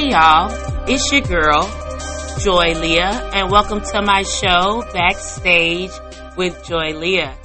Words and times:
Hey 0.00 0.12
y'all, 0.12 0.50
it's 0.88 1.12
your 1.12 1.20
girl, 1.20 1.68
Joy 2.38 2.72
Leah, 2.72 3.30
and 3.34 3.50
welcome 3.50 3.82
to 3.82 4.00
my 4.00 4.22
show, 4.22 4.82
Backstage 4.94 5.90
with 6.38 6.64
Joy 6.64 6.94
Leah. 6.94 7.36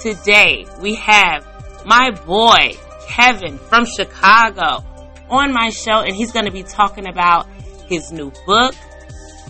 Today 0.00 0.66
we 0.80 0.96
have 0.96 1.46
my 1.86 2.10
boy, 2.26 2.74
Kevin 3.06 3.58
from 3.58 3.84
Chicago, 3.86 4.84
on 5.28 5.52
my 5.52 5.70
show, 5.70 6.00
and 6.00 6.16
he's 6.16 6.32
going 6.32 6.46
to 6.46 6.50
be 6.50 6.64
talking 6.64 7.06
about 7.06 7.46
his 7.86 8.10
new 8.10 8.32
book, 8.44 8.74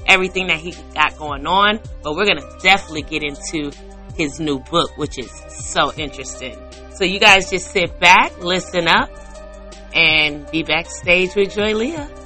everything 0.04 0.48
that 0.48 0.58
he 0.58 0.74
got 0.92 1.16
going 1.16 1.46
on, 1.46 1.80
but 2.02 2.14
we're 2.14 2.26
going 2.26 2.42
to 2.42 2.58
definitely 2.62 3.04
get 3.04 3.22
into 3.22 3.74
his 4.18 4.38
new 4.38 4.58
book, 4.58 4.94
which 4.98 5.18
is 5.18 5.32
so 5.48 5.94
interesting. 5.94 6.58
So 6.92 7.04
you 7.04 7.20
guys 7.20 7.48
just 7.48 7.70
sit 7.70 7.98
back, 7.98 8.36
listen 8.38 8.86
up, 8.86 9.08
and 9.94 10.48
be 10.50 10.62
backstage 10.62 11.34
with 11.34 11.54
Joy 11.54 11.72
Leah. 11.72 12.19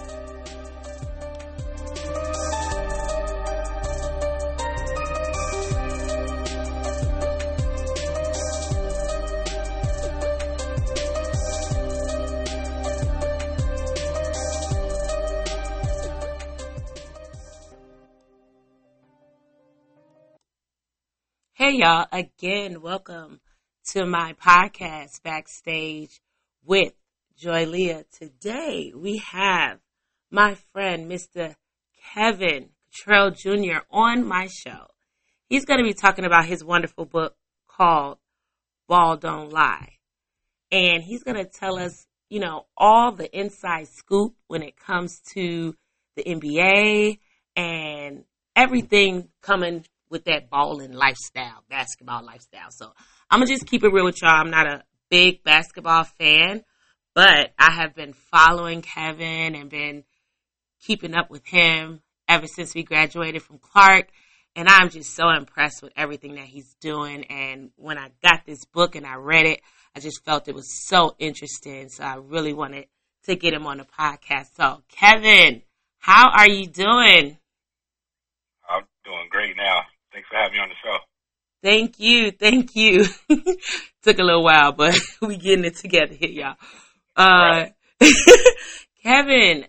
Hey 21.65 21.79
y'all, 21.79 22.05
again, 22.13 22.83
welcome 22.83 23.41
to 23.87 24.05
my 24.05 24.35
podcast, 24.35 25.23
Backstage 25.23 26.21
with 26.63 26.93
Joy 27.39 27.65
Leah. 27.65 28.05
Today 28.13 28.93
we 28.95 29.23
have 29.33 29.79
my 30.31 30.57
friend, 30.75 31.11
Mr. 31.11 31.55
Kevin 32.13 32.69
Cottrell 32.93 33.31
Jr. 33.31 33.79
on 33.91 34.29
my 34.29 34.47
show. 34.47 34.89
He's 35.49 35.65
going 35.65 35.79
to 35.79 35.85
be 35.85 35.95
talking 35.95 36.27
about 36.27 36.45
his 36.45 36.63
wonderful 36.63 37.07
book 37.07 37.35
called 37.67 38.19
Ball 38.87 39.17
Don't 39.17 39.51
Lie. 39.51 39.95
And 40.71 41.03
he's 41.03 41.23
going 41.23 41.43
to 41.43 41.51
tell 41.51 41.79
us, 41.79 42.07
you 42.29 42.41
know, 42.41 42.67
all 42.77 43.11
the 43.11 43.35
inside 43.35 43.89
scoop 43.89 44.35
when 44.49 44.63
it 44.63 44.77
comes 44.77 45.19
to 45.33 45.75
the 46.15 46.25
NBA 46.25 47.21
and 47.57 48.25
everything 48.55 49.29
coming 49.41 49.87
with 50.11 50.25
that 50.25 50.51
balling 50.51 50.93
lifestyle, 50.93 51.65
basketball 51.69 52.25
lifestyle. 52.25 52.71
So 52.71 52.93
I'm 53.31 53.41
gonna 53.41 53.51
just 53.51 53.67
keep 53.67 53.85
it 53.85 53.89
real 53.89 54.05
with 54.05 54.23
y'all. 54.23 54.31
I'm 54.31 54.51
not 54.51 54.67
a 54.67 54.85
big 55.11 55.43
basketball 55.45 56.05
fan, 56.05 56.65
but 57.15 57.53
I 57.59 57.71
have 57.73 57.95
been 57.95 58.13
following 58.13 58.83
Kevin 58.83 59.55
and 59.55 59.71
been 59.71 60.05
keeping 60.81 61.15
up 61.15 61.31
with 61.31 61.47
him 61.47 62.01
ever 62.29 62.47
since 62.47 62.75
we 62.75 62.83
graduated 62.83 63.43
from 63.43 63.59
Clark. 63.59 64.09
And 64.57 64.69
I'm 64.69 64.89
just 64.89 65.15
so 65.15 65.31
impressed 65.31 65.83
with 65.83 65.93
everything 65.97 66.37
that 66.37 66.47
he's 66.47 66.75
doing. 66.81 67.25
And 67.25 67.71
when 67.77 67.99
I 67.99 68.11
got 68.23 68.47
this 68.47 68.65
book 68.67 68.95
and 68.95 69.05
I 69.05 69.17
read 69.17 69.47
it, 69.47 69.61
I 69.97 70.01
just 70.01 70.25
felt 70.25 70.49
it 70.49 70.55
was 70.55 70.87
so 70.87 71.17
interesting. 71.19 71.89
So 71.89 72.05
I 72.05 72.17
really 72.17 72.53
wanted 72.53 72.87
to 73.25 73.37
get 73.37 73.53
him 73.53 73.67
on 73.67 73.79
the 73.79 73.85
podcast. 73.85 74.55
So 74.57 74.83
Kevin, 74.89 75.63
how 75.99 76.31
are 76.31 76.49
you 76.49 76.67
doing? 76.67 77.39
I'm 78.69 78.85
doing 79.05 79.29
great 79.31 79.57
now. 79.57 79.81
Thanks 80.13 80.24
for 80.35 80.41
having 80.41 80.57
me 80.57 80.63
on 80.63 80.69
the 80.69 80.75
show. 80.83 80.99
Thank 81.63 81.99
you. 81.99 82.31
Thank 82.31 82.77
you. 82.77 83.05
Took 84.03 84.19
a 84.19 84.23
little 84.23 84.45
while, 84.45 84.73
but 84.73 84.95
we 85.23 85.37
getting 85.37 85.65
it 85.65 85.77
together 85.77 86.15
here, 86.15 86.31
y'all. 86.31 86.57
Uh, 87.17 87.67
Kevin, 89.03 89.65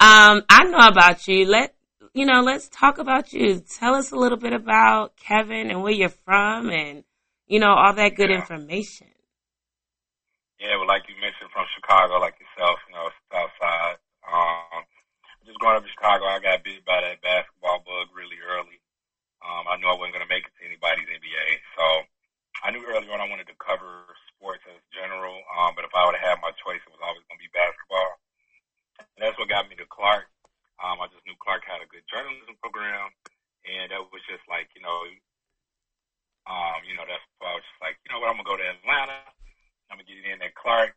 um, 0.00 0.42
I 0.48 0.64
know 0.64 0.88
about 0.88 1.26
you. 1.28 1.44
Let, 1.46 1.74
you 2.14 2.24
know, 2.24 2.40
let's 2.40 2.68
talk 2.68 2.98
about 2.98 3.32
you. 3.32 3.60
Tell 3.60 3.94
us 3.94 4.12
a 4.12 4.16
little 4.16 4.38
bit 4.38 4.52
about 4.52 5.16
Kevin 5.16 5.70
and 5.70 5.82
where 5.82 5.92
you're 5.92 6.08
from 6.08 6.70
and, 6.70 7.04
you 7.46 7.58
know, 7.58 7.74
all 7.74 7.94
that 7.94 8.14
good 8.14 8.30
Yeah. 8.30 8.36
information. 8.40 9.08
Yeah, 10.60 10.76
well, 10.76 10.88
like 10.88 11.02
you 11.08 11.14
mentioned, 11.20 11.50
from 11.52 11.66
Chicago, 11.74 12.18
like 12.18 12.34
yourself, 12.40 12.78
you 12.88 12.94
know, 12.94 13.10
South 13.30 13.50
Side. 13.60 13.96
Um, 14.26 14.82
just 15.46 15.58
growing 15.58 15.76
up 15.76 15.82
in 15.82 15.90
Chicago, 15.94 16.24
I 16.26 16.40
got 16.40 16.64
bit 16.64 16.84
by 16.84 17.00
that 17.00 17.22
basketball 17.22 17.78
bug 17.86 18.10
really 18.14 18.38
early. 18.42 18.77
Um, 19.48 19.64
I 19.64 19.80
knew 19.80 19.88
I 19.88 19.96
wasn't 19.96 20.20
going 20.20 20.28
to 20.28 20.30
make 20.30 20.44
it 20.44 20.52
to 20.60 20.68
anybody's 20.68 21.08
NBA, 21.08 21.46
so 21.72 22.04
I 22.60 22.68
knew 22.68 22.84
early 22.84 23.08
on 23.08 23.24
I 23.24 23.32
wanted 23.32 23.48
to 23.48 23.56
cover 23.56 24.04
sports 24.28 24.60
as 24.68 24.84
general. 24.92 25.40
Um, 25.56 25.72
but 25.72 25.88
if 25.88 25.92
I 25.96 26.04
would 26.04 26.20
have 26.20 26.36
had 26.36 26.44
my 26.44 26.52
choice, 26.60 26.84
it 26.84 26.92
was 26.92 27.00
always 27.00 27.24
going 27.26 27.40
to 27.40 27.46
be 27.48 27.56
basketball. 27.56 28.20
And 29.16 29.20
that's 29.24 29.40
what 29.40 29.48
got 29.48 29.72
me 29.72 29.74
to 29.80 29.88
Clark. 29.88 30.28
Um, 30.84 31.00
I 31.00 31.08
just 31.08 31.24
knew 31.24 31.34
Clark 31.40 31.64
had 31.64 31.80
a 31.80 31.88
good 31.88 32.04
journalism 32.06 32.54
program, 32.60 33.08
and 33.64 33.88
that 33.88 34.04
was 34.12 34.22
just 34.28 34.44
like, 34.46 34.68
you 34.76 34.84
know, 34.84 35.00
um, 36.46 36.84
you 36.84 36.94
know, 36.94 37.08
that's 37.08 37.24
why 37.40 37.50
I 37.50 37.58
was 37.58 37.66
just 37.66 37.82
like, 37.82 37.96
you 38.04 38.12
know 38.12 38.20
what, 38.20 38.30
I'm 38.30 38.38
gonna 38.38 38.52
go 38.52 38.60
to 38.60 38.68
Atlanta. 38.78 39.20
I'm 39.88 39.96
gonna 39.98 40.08
get 40.08 40.22
in 40.28 40.44
at 40.44 40.54
Clark 40.54 40.92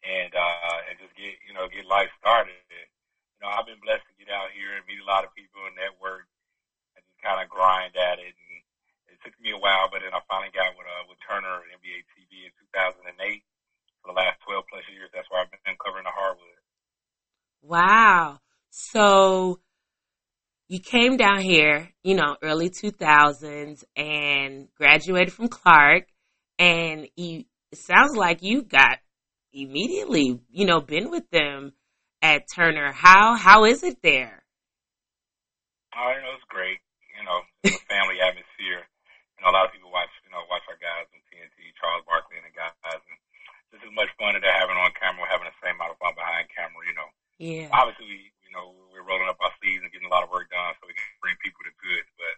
and 0.00 0.32
uh 0.32 0.80
and 0.88 0.96
just 0.96 1.12
get 1.12 1.36
you 1.44 1.52
know 1.52 1.68
get 1.68 1.84
life 1.84 2.08
started. 2.20 2.56
And, 2.72 2.88
you 3.36 3.40
know, 3.44 3.52
I've 3.52 3.68
been 3.68 3.80
blessed 3.84 4.08
to 4.08 4.16
get 4.16 4.32
out 4.32 4.52
here 4.52 4.76
and 4.76 4.84
meet 4.88 5.00
a 5.00 5.08
lot 5.08 5.24
of 5.24 5.32
people 5.36 5.60
and 5.68 5.76
network 5.76 6.29
kind 7.92 8.12
at 8.12 8.18
it. 8.18 8.34
And 8.34 8.62
it 9.10 9.18
took 9.24 9.34
me 9.40 9.50
a 9.50 9.58
while, 9.58 9.88
but 9.90 10.00
then 10.02 10.14
I 10.14 10.20
finally 10.28 10.54
got 10.54 10.76
with 10.76 10.86
uh 10.86 11.04
with 11.08 11.18
Turner 11.26 11.62
at 11.62 11.74
NBA 11.74 12.06
TV 12.14 12.46
in 12.46 12.52
2008. 12.74 13.42
For 14.02 14.12
the 14.12 14.16
last 14.16 14.40
12 14.46 14.64
plus 14.70 14.82
years, 14.92 15.10
that's 15.12 15.28
where 15.30 15.42
I've 15.42 15.50
been 15.50 15.76
covering 15.76 16.04
the 16.04 16.14
hardwood. 16.14 16.56
Wow. 17.62 18.40
So 18.70 19.60
you 20.68 20.80
came 20.80 21.18
down 21.18 21.40
here, 21.40 21.90
you 22.02 22.14
know, 22.14 22.36
early 22.42 22.70
2000s 22.70 23.84
and 23.96 24.68
graduated 24.74 25.34
from 25.34 25.48
Clark 25.48 26.04
and 26.58 27.08
you, 27.16 27.44
it 27.72 27.78
sounds 27.78 28.16
like 28.16 28.42
you 28.42 28.62
got 28.62 28.98
immediately, 29.52 30.40
you 30.50 30.64
know, 30.64 30.80
been 30.80 31.10
with 31.10 31.28
them 31.30 31.72
at 32.22 32.44
Turner. 32.54 32.92
How, 32.92 33.34
how 33.34 33.64
is 33.64 33.82
it 33.82 34.00
there? 34.02 34.44
Oh, 35.94 36.12
you 36.14 36.22
know, 36.22 36.34
it's 36.36 36.44
great. 36.48 36.78
You 37.64 37.70
know, 37.70 37.76
it's 37.76 37.84
a 37.84 37.92
family 37.92 38.18
atmosphere. 38.20 38.82
You 39.36 39.40
know, 39.44 39.52
a 39.52 39.56
lot 39.56 39.68
of 39.68 39.72
people 39.72 39.92
watch, 39.92 40.12
you 40.24 40.32
know, 40.32 40.44
watch 40.48 40.64
our 40.68 40.76
guys 40.80 41.08
on 41.12 41.20
TNT, 41.28 41.72
Charles 41.80 42.04
Barkley 42.08 42.36
and 42.40 42.48
the 42.48 42.54
guys, 42.56 42.72
and 42.88 43.18
just 43.72 43.84
as 43.84 43.92
much 43.92 44.08
fun 44.16 44.36
as 44.36 44.40
they're 44.40 44.52
having 44.52 44.76
on 44.76 44.92
camera, 44.96 45.24
we're 45.24 45.32
having 45.32 45.48
the 45.48 45.56
same 45.64 45.76
amount 45.76 45.92
of 45.96 46.00
fun 46.00 46.12
behind 46.16 46.48
camera. 46.52 46.80
You 46.84 46.96
know, 46.96 47.08
Yeah. 47.40 47.68
obviously, 47.72 48.06
we, 48.08 48.18
you 48.44 48.52
know, 48.52 48.72
we're 48.92 49.04
rolling 49.04 49.28
up 49.28 49.40
our 49.40 49.52
sleeves 49.60 49.80
and 49.84 49.92
getting 49.92 50.08
a 50.08 50.12
lot 50.12 50.24
of 50.24 50.32
work 50.32 50.48
done 50.52 50.72
so 50.80 50.88
we 50.88 50.96
can 50.96 51.04
bring 51.20 51.36
people 51.44 51.60
to 51.64 51.72
good, 51.80 52.04
but 52.16 52.34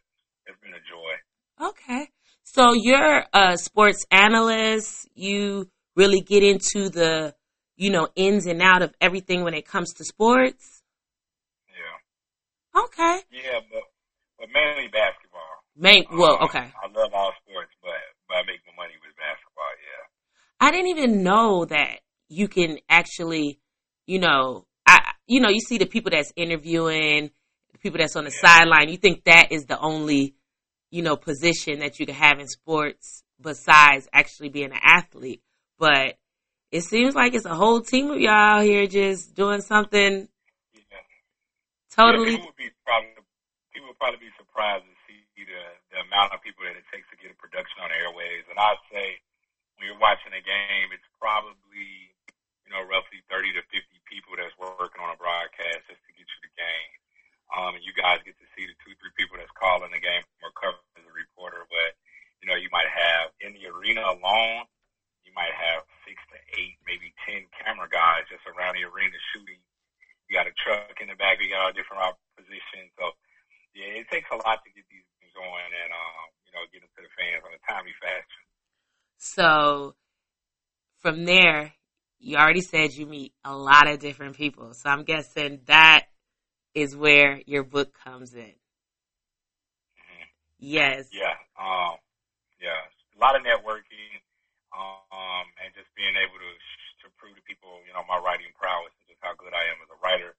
it's 0.46 0.60
been 0.62 0.74
a 0.74 0.82
joy. 0.86 1.12
Okay. 1.60 2.10
So 2.42 2.72
you're 2.74 3.24
a 3.32 3.56
sports 3.58 4.04
analyst. 4.10 5.08
You 5.14 5.70
really 5.96 6.20
get 6.20 6.42
into 6.42 6.88
the, 6.90 7.34
you 7.76 7.90
know, 7.90 8.08
ins 8.16 8.46
and 8.46 8.62
out 8.62 8.82
of 8.82 8.94
everything 9.00 9.42
when 9.44 9.54
it 9.54 9.66
comes 9.66 9.94
to 9.94 10.04
sports. 10.04 10.82
Yeah. 11.68 12.82
Okay. 12.84 13.20
Yeah, 13.30 13.60
but, 13.70 13.82
but 13.82 13.82
mainly 13.82 13.90
basketball. 13.90 13.91
Main, 15.82 16.04
well, 16.12 16.36
Um, 16.36 16.44
okay. 16.44 16.70
I 16.80 16.86
love 16.94 17.12
all 17.12 17.32
sports, 17.44 17.72
but, 17.82 17.90
but 18.28 18.36
I 18.36 18.42
make 18.46 18.60
my 18.68 18.84
money 18.84 18.94
with 19.02 19.16
basketball, 19.16 19.64
yeah. 19.82 20.06
I 20.60 20.70
didn't 20.70 20.86
even 20.96 21.24
know 21.24 21.64
that 21.64 21.98
you 22.28 22.46
can 22.46 22.78
actually, 22.88 23.58
you 24.06 24.20
know, 24.20 24.64
I, 24.86 25.12
you 25.26 25.40
know, 25.40 25.48
you 25.48 25.58
see 25.58 25.78
the 25.78 25.86
people 25.86 26.12
that's 26.12 26.32
interviewing, 26.36 27.32
the 27.72 27.78
people 27.78 27.98
that's 27.98 28.14
on 28.14 28.24
the 28.24 28.30
Yeah. 28.30 28.48
sideline. 28.48 28.90
You 28.90 28.96
think 28.96 29.24
that 29.24 29.50
is 29.50 29.64
the 29.66 29.76
only, 29.80 30.36
you 30.92 31.02
know, 31.02 31.16
position 31.16 31.80
that 31.80 31.98
you 31.98 32.06
can 32.06 32.14
have 32.14 32.38
in 32.38 32.46
sports 32.46 33.24
besides 33.40 34.08
actually 34.12 34.50
being 34.50 34.70
an 34.70 34.78
athlete. 34.84 35.42
But 35.80 36.16
it 36.70 36.82
seems 36.82 37.16
like 37.16 37.34
it's 37.34 37.44
a 37.44 37.56
whole 37.56 37.80
team 37.80 38.08
of 38.12 38.20
y'all 38.20 38.60
here 38.60 38.86
just 38.86 39.34
doing 39.34 39.62
something 39.62 40.28
Yeah. 40.72 40.98
totally. 41.90 42.30
Yeah, 42.30 42.36
people 42.36 42.46
would 42.46 42.56
be 42.56 42.70
probably 42.86 43.08
people 43.74 43.88
would 43.88 43.98
probably 43.98 44.20
be 44.20 44.30
surprised 44.38 44.84
to 44.84 44.94
see 45.08 45.44
the 45.44 45.81
the 45.92 46.00
amount 46.08 46.32
of 46.32 46.40
people 46.40 46.64
that 46.64 46.74
it 46.74 46.88
takes 46.88 47.06
to 47.12 47.20
get 47.20 47.32
a 47.32 47.38
production 47.38 47.84
on 47.84 47.92
airways. 47.92 48.48
And 48.48 48.56
I'd 48.56 48.80
say 48.88 49.20
when 49.76 49.86
you're 49.86 50.00
watching 50.00 50.32
a 50.32 50.42
game, 50.42 50.88
it's 50.90 51.06
probably 51.20 52.10
you 52.64 52.70
know 52.72 52.82
roughly 52.88 53.20
30 53.28 53.54
to 53.60 53.62
50 53.68 53.84
people 54.08 54.34
that's 54.34 54.56
working 54.56 55.04
on 55.04 55.12
a 55.12 55.20
broadcast 55.20 55.86
just 55.86 56.00
to 56.02 56.12
get 56.16 56.26
you 56.26 56.40
the 56.42 56.52
game. 56.56 56.92
Um, 57.52 57.76
and 57.76 57.84
you 57.84 57.92
guys 57.92 58.24
get 58.24 58.40
to 58.40 58.48
see 58.56 58.64
the 58.64 58.76
two 58.80 58.96
three 58.96 59.12
people 59.12 59.36
that's 59.36 59.52
calling 59.52 59.92
the 59.92 60.00
game 60.00 60.24
or 60.40 60.48
covering 60.56 60.96
as 60.96 61.04
a 61.04 61.12
reporter. 61.12 61.68
But 61.68 61.94
you 62.40 62.48
know 62.48 62.56
you 62.56 62.72
might 62.72 62.88
have 62.88 63.36
in 63.44 63.52
the 63.52 63.68
arena 63.68 64.08
alone, 64.08 64.64
you 65.22 65.36
might 65.36 65.52
have 65.52 65.84
six 66.08 66.16
to 66.32 66.38
eight, 66.56 66.80
maybe 66.88 67.12
ten 67.28 67.44
camera 67.60 67.92
guys 67.92 68.24
just 68.32 68.48
around 68.48 68.80
the 68.80 68.88
arena 68.88 69.20
shooting 69.36 69.60
you 70.32 70.40
got 70.40 70.48
a 70.48 70.56
truck 70.56 70.96
in 71.04 71.12
the 71.12 71.18
back. 71.20 71.36
We 71.36 71.52
got 71.52 71.68
all 71.68 71.76
different 71.76 72.00
positions. 72.40 72.88
So 72.96 73.12
yeah, 73.76 74.00
it 74.00 74.08
takes 74.08 74.32
a 74.32 74.40
lot 74.40 74.64
to 74.64 74.72
get 74.72 74.88
these 74.88 75.04
things 75.20 75.28
going 75.36 75.68
and 75.68 75.92
um, 75.92 76.26
you 76.48 76.52
know 76.56 76.64
get 76.72 76.80
them 76.80 76.88
to 76.96 77.04
the 77.04 77.12
fans 77.12 77.44
on 77.44 77.52
a 77.52 77.60
timely 77.68 77.92
fashion. 78.00 78.42
So 79.24 79.94
from 81.00 81.24
there, 81.24 81.72
you 82.18 82.36
already 82.36 82.60
said 82.60 82.92
you 82.92 83.06
meet 83.06 83.32
a 83.44 83.54
lot 83.56 83.88
of 83.88 84.00
different 84.00 84.36
people. 84.36 84.74
So 84.74 84.90
I'm 84.90 85.04
guessing 85.04 85.60
that 85.66 86.06
is 86.74 86.96
where 86.96 87.40
your 87.46 87.62
book 87.64 87.94
comes 88.04 88.34
in. 88.34 88.52
hmm 89.96 90.26
Yes. 90.58 91.06
Yeah. 91.12 91.34
Um, 91.58 91.98
yeah. 92.60 92.82
A 93.16 93.18
lot 93.20 93.34
of 93.36 93.42
networking, 93.42 94.18
um, 94.74 95.46
and 95.62 95.70
just 95.74 95.90
being 95.94 96.16
able 96.16 96.38
to 96.38 96.52
to 97.02 97.10
prove 97.18 97.34
to 97.34 97.42
people, 97.44 97.82
you 97.86 97.92
know, 97.94 98.02
my 98.06 98.18
writing 98.18 98.50
prowess 98.54 98.94
and 99.02 99.06
just 99.10 99.18
how 99.22 99.34
good 99.34 99.50
I 99.54 99.66
am 99.70 99.78
as 99.82 99.90
a 99.90 99.98
writer. 100.02 100.34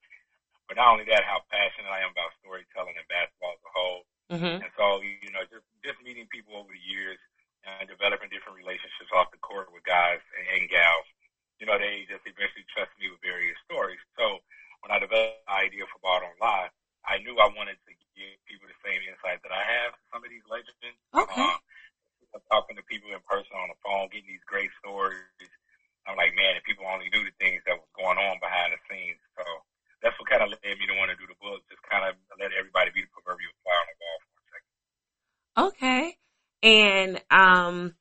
But 0.68 0.80
not 0.80 0.96
only 0.96 1.04
that, 1.12 1.28
how 1.28 1.44
passionate 1.52 1.92
I 1.92 2.04
am 2.04 2.12
about 2.16 2.32
storytelling 2.40 2.96
and 2.96 3.08
basketball 3.12 3.56
as 3.56 3.64
a 3.68 3.74
whole. 3.76 4.02
hmm 4.32 4.64
And 4.64 4.72
so, 4.80 5.04
you 5.04 5.32
know, 5.32 5.44
just 5.48 5.68
just 5.84 6.00
meeting 6.04 6.28
people 6.32 6.56
over 6.56 6.72
the 6.72 6.80
years 6.88 7.20
and 7.66 7.88
developing 7.88 8.30
different 8.30 8.60
relationships 8.60 9.12
off 9.16 9.32
the 9.32 9.40
court 9.40 9.72
with 9.72 9.84
guys 9.88 10.20
and, 10.36 10.46
and 10.60 10.64
gals. 10.70 11.08
You 11.60 11.66
know, 11.70 11.80
they 11.80 12.04
just 12.12 12.26
eventually 12.28 12.68
trusted 12.72 12.98
me 13.00 13.08
with 13.12 13.24
various 13.24 13.56
stories. 13.64 14.02
So 14.20 14.44
when 14.84 14.92
I 14.92 15.00
developed 15.00 15.48
the 15.48 15.54
idea 15.54 15.88
for 15.88 16.00
Ball 16.04 16.20
Don't 16.28 16.40
Lie, 16.44 16.68
I 17.08 17.20
knew 17.24 17.40
I 17.40 17.48
wanted 17.56 17.80
to 17.88 17.92
give 18.16 18.36
people 18.48 18.68
the 18.68 18.80
same 18.84 19.00
insight 19.08 19.40
that 19.44 19.54
I 19.56 19.64
have. 19.64 19.96
Some 20.12 20.24
of 20.24 20.30
these 20.32 20.44
legends, 20.48 20.80
Okay. 21.16 21.40
uh, 21.40 21.60
talking 22.52 22.76
to 22.76 22.84
people 22.90 23.12
in 23.14 23.22
person 23.28 23.54
on 23.56 23.70
the 23.72 23.80
phone, 23.84 24.10
getting 24.12 24.28
these 24.32 24.44
great 24.48 24.72
stories. 24.82 25.24
I'm 26.08 26.20
like, 26.20 26.36
man, 26.36 26.60
if 26.60 26.64
people 26.68 26.84
only 26.84 27.08
knew 27.12 27.24
the 27.24 27.36
things 27.40 27.64
that 27.64 27.80
was 27.80 27.88
going 27.96 28.20
on 28.20 28.40
behind 28.44 28.76
the 28.76 28.80
scenes. 28.92 29.20
So 29.40 29.44
that's 30.04 30.16
what 30.20 30.28
kind 30.28 30.44
of 30.44 30.52
led 30.52 30.76
me 30.76 30.86
to 30.92 30.96
want 31.00 31.12
to 31.16 31.20
do 31.20 31.28
the 31.30 31.40
book. 31.40 31.64
Just 31.72 31.84
kind 31.88 32.04
of 32.04 32.20
let 32.36 32.52
everybody 32.52 32.92
be 32.92 33.08
the 33.08 33.12
proverbial 33.16 33.56
fly 33.64 33.72
on 33.72 33.88
the 33.88 33.96
wall 34.04 34.18
for 34.20 34.36
a 34.36 34.44
second. 34.52 34.72
Okay. 35.72 35.93
And 36.64 37.22
um 37.30 37.94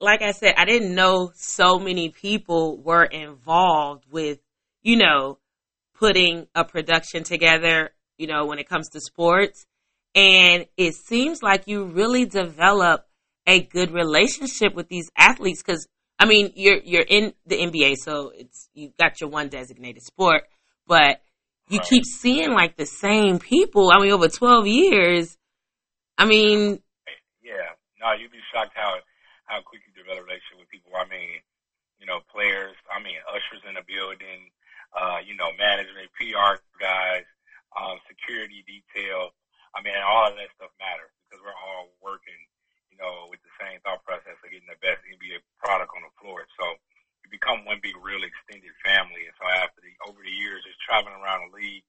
like 0.00 0.22
I 0.22 0.30
said, 0.30 0.54
I 0.56 0.64
didn't 0.64 0.94
know 0.94 1.32
so 1.34 1.78
many 1.78 2.10
people 2.10 2.78
were 2.78 3.04
involved 3.04 4.04
with, 4.10 4.38
you 4.82 4.96
know, 4.96 5.38
putting 5.98 6.46
a 6.54 6.64
production 6.64 7.24
together, 7.24 7.90
you 8.16 8.28
know, 8.28 8.46
when 8.46 8.60
it 8.60 8.68
comes 8.68 8.88
to 8.90 9.00
sports. 9.00 9.66
And 10.14 10.66
it 10.76 10.94
seems 10.94 11.42
like 11.42 11.66
you 11.66 11.84
really 11.84 12.24
develop 12.24 13.06
a 13.46 13.60
good 13.60 13.90
relationship 13.90 14.74
with 14.74 14.88
these 14.88 15.10
athletes 15.16 15.62
cuz 15.62 15.86
I 16.20 16.26
mean, 16.26 16.52
you're 16.54 16.78
you're 16.84 17.06
in 17.08 17.32
the 17.46 17.56
NBA, 17.56 17.94
so 17.96 18.30
it's 18.34 18.68
you 18.74 18.92
got 18.98 19.20
your 19.20 19.30
one 19.30 19.48
designated 19.48 20.02
sport, 20.02 20.48
but 20.86 21.22
you 21.68 21.78
Right. 21.78 21.88
keep 21.88 22.04
seeing 22.04 22.52
like 22.52 22.76
the 22.76 22.86
same 22.86 23.38
people. 23.38 23.90
I 23.92 24.00
mean, 24.00 24.12
over 24.12 24.28
12 24.28 24.66
years. 24.66 25.36
I 26.16 26.24
mean. 26.24 26.82
No, 27.98 28.14
you'd 28.14 28.34
be 28.34 28.42
shocked 28.54 28.78
how 28.78 29.02
how 29.50 29.64
quick 29.64 29.82
you 29.88 29.92
develop 29.96 30.22
a 30.22 30.28
relationship 30.28 30.60
with 30.60 30.70
people. 30.70 30.94
I 30.94 31.08
mean, 31.08 31.42
you 31.98 32.06
know, 32.06 32.22
players. 32.30 32.78
I 32.88 33.02
mean, 33.02 33.18
ushers 33.26 33.64
in 33.66 33.74
the 33.74 33.84
building. 33.84 34.50
Uh, 34.96 35.20
you 35.20 35.36
know, 35.36 35.52
management, 35.60 36.08
PR 36.16 36.56
guys, 36.80 37.28
um, 37.76 38.00
security 38.08 38.64
detail. 38.64 39.36
I 39.76 39.84
mean, 39.84 39.92
all 40.00 40.24
of 40.24 40.36
that 40.40 40.48
stuff 40.56 40.72
matters 40.80 41.12
because 41.28 41.44
we're 41.44 41.60
all 41.60 41.92
working, 42.00 42.40
you 42.88 42.96
know, 42.96 43.28
with 43.28 43.36
the 43.44 43.52
same 43.60 43.76
thought 43.84 44.00
process 44.08 44.40
of 44.40 44.48
getting 44.48 44.64
the 44.64 44.80
best 44.80 45.04
NBA 45.04 45.44
product 45.60 45.92
on 45.92 46.08
the 46.08 46.14
floor. 46.16 46.48
So 46.56 46.80
you 47.20 47.28
become 47.28 47.68
one 47.68 47.84
big, 47.84 48.00
real 48.00 48.24
extended 48.24 48.72
family. 48.80 49.28
And 49.28 49.36
so 49.36 49.44
after 49.44 49.84
the 49.84 49.92
over 50.08 50.24
the 50.24 50.32
years, 50.32 50.64
just 50.64 50.80
traveling 50.80 51.20
around 51.20 51.52
the 51.52 51.60
league 51.60 51.84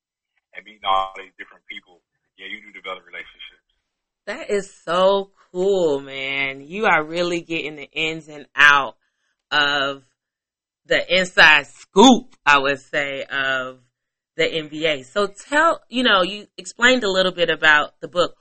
and 0.51 0.67
meeting 0.67 0.83
all 0.83 1.15
these 1.15 1.31
different 1.39 1.63
people, 1.71 2.03
yeah, 2.35 2.51
you 2.51 2.59
do 2.59 2.75
develop 2.75 3.07
relationships. 3.07 3.63
That 4.27 4.51
is 4.51 4.67
so 4.67 5.31
cool, 5.59 5.99
man. 5.99 6.61
You 6.61 6.85
are 6.85 7.03
really 7.03 7.41
getting 7.41 7.75
the 7.75 7.89
ins 7.91 8.29
and 8.29 8.45
out 8.55 8.95
of 9.51 10.03
the 10.85 11.03
inside 11.13 11.67
scoop, 11.67 12.33
I 12.45 12.59
would 12.59 12.79
say, 12.79 13.25
of 13.25 13.79
the 14.37 14.43
NBA. 14.43 15.05
So 15.05 15.27
tell, 15.27 15.81
you 15.89 16.03
know, 16.03 16.21
you 16.21 16.47
explained 16.57 17.03
a 17.03 17.11
little 17.11 17.33
bit 17.33 17.49
about 17.49 17.99
the 17.99 18.07
book. 18.07 18.35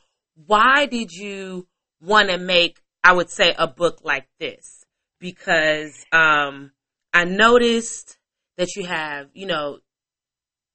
Why 0.46 0.86
did 0.86 1.10
you 1.10 1.66
want 2.00 2.28
to 2.28 2.38
make, 2.38 2.78
I 3.02 3.14
would 3.14 3.30
say, 3.30 3.52
a 3.58 3.66
book 3.66 3.98
like 4.04 4.28
this? 4.38 4.84
Because 5.18 6.06
um, 6.12 6.70
I 7.12 7.24
noticed 7.24 8.16
that 8.58 8.76
you 8.76 8.86
have, 8.86 9.26
you 9.34 9.46
know, 9.46 9.78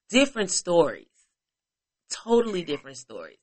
different 0.10 0.52
stories, 0.52 1.08
totally 2.12 2.64
different 2.64 2.98
stories. 2.98 3.38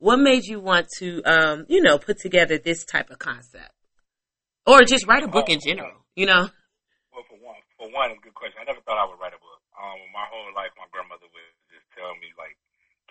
What 0.00 0.16
made 0.16 0.48
you 0.48 0.64
want 0.64 0.88
to, 0.96 1.20
um, 1.28 1.68
you 1.68 1.84
know, 1.84 2.00
put 2.00 2.16
together 2.16 2.56
this 2.56 2.88
type 2.88 3.12
of 3.12 3.20
concept, 3.20 3.76
or 4.64 4.80
just 4.88 5.04
write 5.04 5.20
a 5.20 5.28
book 5.28 5.52
in 5.52 5.60
general? 5.60 5.92
You 6.16 6.24
know. 6.24 6.48
Well, 7.12 7.28
for 7.28 7.36
one, 7.36 7.60
for 7.76 7.84
one, 7.92 8.16
good 8.24 8.32
question. 8.32 8.56
I 8.56 8.64
never 8.64 8.80
thought 8.88 8.96
I 8.96 9.04
would 9.04 9.20
write 9.20 9.36
a 9.36 9.42
book. 9.44 9.60
Um, 9.76 10.00
my 10.16 10.24
whole 10.32 10.48
life, 10.56 10.72
my 10.80 10.88
grandmother 10.88 11.28
would 11.28 11.52
just 11.68 11.84
tell 11.92 12.16
me, 12.16 12.32
like, 12.40 12.56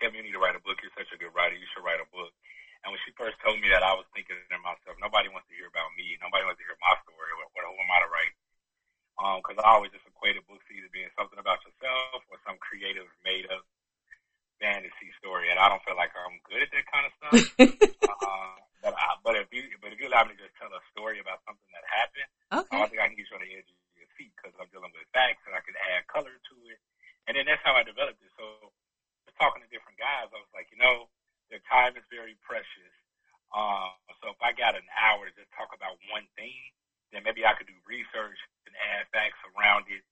Kevin, 0.01 0.17
you 0.17 0.25
need 0.25 0.33
to 0.33 0.41
write 0.41 0.57
a 0.57 0.65
book. 0.65 0.81
You're 0.81 0.97
such 0.97 1.13
a 1.13 1.21
good 1.21 1.29
writer. 1.37 1.53
You 1.53 1.69
should 1.69 1.85
write 1.85 2.01
a 2.01 2.09
book. 2.09 2.33
And 2.81 2.89
when 2.89 3.01
she 3.05 3.13
first 3.13 3.37
told 3.45 3.61
me 3.61 3.69
that, 3.69 3.85
I 3.85 3.93
was 3.93 4.09
thinking 4.09 4.41
to 4.41 4.57
myself, 4.65 4.97
nobody 4.97 5.29
wants 5.29 5.45
to 5.53 5.57
hear 5.61 5.69
about 5.69 5.93
me. 5.93 6.17
Nobody 6.17 6.41
wants 6.41 6.57
to 6.57 6.65
hear 6.65 6.79
my 6.81 6.97
story. 7.05 7.37
What, 7.37 7.53
what 7.53 7.69
who 7.69 7.77
am 7.77 7.93
I 7.93 7.99
to 8.01 8.09
write? 8.09 8.33
Um, 9.21 9.37
because 9.45 9.61
I 9.61 9.77
always 9.77 9.93
just 9.93 10.09
equated 10.09 10.41
books 10.49 10.65
to 10.65 10.73
either 10.73 10.89
being 10.89 11.13
something 11.13 11.37
about 11.37 11.61
yourself 11.61 12.25
or 12.33 12.41
some 12.49 12.57
creative, 12.57 13.05
made 13.21 13.45
up 13.53 13.61
fantasy 14.59 15.09
story. 15.17 15.49
And 15.49 15.57
I 15.57 15.71
don't 15.71 15.83
feel 15.87 15.97
like 15.97 16.11
I'm 16.13 16.39
good 16.45 16.63
at 16.63 16.71
that 16.71 16.85
kind 16.91 17.05
of 17.07 17.13
stuff. 17.17 17.33
uh, 18.07 18.55
but 18.83 18.93
I, 18.95 19.07
but 19.23 19.35
if 19.35 19.51
you 19.51 19.67
but 19.83 19.91
if 19.91 19.99
you 19.99 20.07
allow 20.07 20.23
me 20.23 20.35
to 20.35 20.43
just 20.43 20.55
tell 20.59 20.71
a 20.71 20.83
story 20.91 21.19
about 21.19 21.43
something 21.43 21.71
that 21.75 21.83
happened. 21.87 22.29
I 22.51 22.63
okay. 22.63 22.75
don't 22.77 22.89
think 22.91 23.01
I 23.01 23.07
can 23.11 23.17
get 23.19 23.27
you 23.27 23.35
on 23.35 23.43
the 23.43 23.53
edge 23.55 23.67
of 23.67 23.77
your 23.95 24.09
seat 24.15 24.31
because 24.35 24.55
I'm 24.55 24.71
dealing 24.71 24.91
with 24.91 25.07
facts 25.11 25.43
and 25.47 25.55
I 25.55 25.63
can 25.63 25.75
add 25.95 26.07
color 26.07 26.31
to 26.31 26.55
it. 26.71 26.79
And 27.27 27.37
then 27.37 27.45
that's 27.45 27.61
how 27.61 27.75
I 27.77 27.83
developed 27.85 28.23
it. 28.23 28.33
So 28.39 28.73
just 29.27 29.37
talking 29.37 29.61
to 29.61 29.69
different 29.69 30.01
guys, 30.01 30.31
I 30.33 30.39
was 30.39 30.49
like, 30.55 30.71
you 30.73 30.79
know, 30.81 31.11
their 31.53 31.61
time 31.69 31.93
is 31.93 32.05
very 32.09 32.33
precious. 32.41 32.93
Um, 33.53 33.93
so 34.21 34.33
if 34.33 34.41
I 34.41 34.53
got 34.53 34.77
an 34.77 34.85
hour 34.97 35.25
to 35.25 35.33
just 35.33 35.49
talk 35.53 35.73
about 35.73 35.97
one 36.09 36.25
thing, 36.33 36.57
then 37.13 37.25
maybe 37.25 37.45
I 37.45 37.57
could 37.57 37.69
do 37.69 37.77
research 37.85 38.37
and 38.69 38.73
add 38.77 39.09
facts 39.09 39.41
around 39.53 39.89
it 39.89 40.05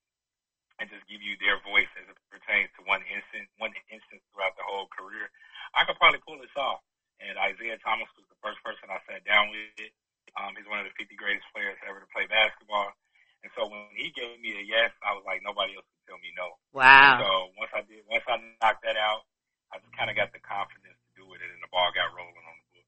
and 0.78 0.90
just 0.94 1.06
give 1.10 1.22
you 1.26 1.38
their 1.42 1.58
voice 1.66 1.90
as 1.98 2.06
it 2.06 2.18
pertains 2.30 2.70
to 2.78 2.86
one 2.86 3.02
instant, 3.10 3.50
one 3.58 3.74
instance 3.90 4.22
throughout 4.30 4.54
the 4.58 4.66
whole 4.66 4.90
career. 4.94 5.30
I 5.74 5.86
could 5.86 5.98
probably 5.98 6.22
pull 6.22 6.38
this 6.38 6.54
off. 6.54 6.86
And 7.18 7.34
Isiah 7.34 7.82
Thomas 7.82 8.10
was 8.14 8.30
the 8.30 8.38
first 8.46 8.62
person 8.62 8.94
I 8.94 9.02
sat 9.10 9.26
down 9.26 9.50
with. 9.50 9.90
Um, 10.38 10.54
he's 10.54 10.69
one 10.69 10.78
of 10.78 10.86
the 10.86 10.94
50 11.02 11.18
greatest 11.18 11.50
players 11.50 11.81
ever 11.81 11.98
to 11.98 12.10
play 12.14 12.30
basketball. 12.30 12.94
And 13.42 13.50
so 13.57 13.66
when 13.69 13.90
he 13.98 14.14
gave 14.14 14.38
me 14.38 14.54
a 14.54 14.64
yes, 14.66 14.94
I 15.02 15.18
was 15.18 15.26
like, 15.26 15.42
nobody 15.42 15.74
else 15.74 15.86
can 15.86 16.14
tell 16.14 16.21
me 16.21 16.30
no. 16.38 16.57
Wow. 16.78 17.21
So 17.21 17.30
once 17.57 17.74
I 17.74 17.81
did, 17.86 18.06
once 18.06 18.26
I 18.30 18.38
knocked 18.62 18.86
that 18.86 18.98
out, 18.98 19.26
I 19.74 19.81
just 19.81 19.94
kind 19.98 20.10
of 20.10 20.16
got 20.16 20.30
the 20.33 20.42
confidence 20.42 20.98
to 20.98 21.10
do 21.18 21.26
it, 21.33 21.42
and 21.42 21.50
then 21.50 21.62
the 21.62 21.71
ball 21.74 21.90
got 21.94 22.14
rolling 22.14 22.38
on 22.38 22.56
the 22.56 22.68
book. 22.71 22.88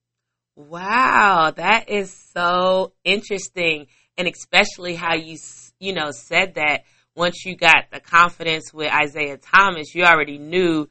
Wow, 0.55 1.51
that 1.55 1.89
is 1.89 2.11
so 2.11 2.93
interesting, 3.11 3.87
and 4.17 4.27
especially 4.27 4.95
how 4.95 5.15
you 5.15 5.37
you 5.79 5.93
know 5.93 6.11
said 6.11 6.55
that 6.55 6.83
once 7.15 7.45
you 7.45 7.55
got 7.55 7.85
the 7.91 7.99
confidence 7.99 8.73
with 8.73 8.91
Isiah 8.91 9.37
Thomas, 9.37 9.93
you 9.93 10.03
already 10.03 10.37
knew 10.37 10.87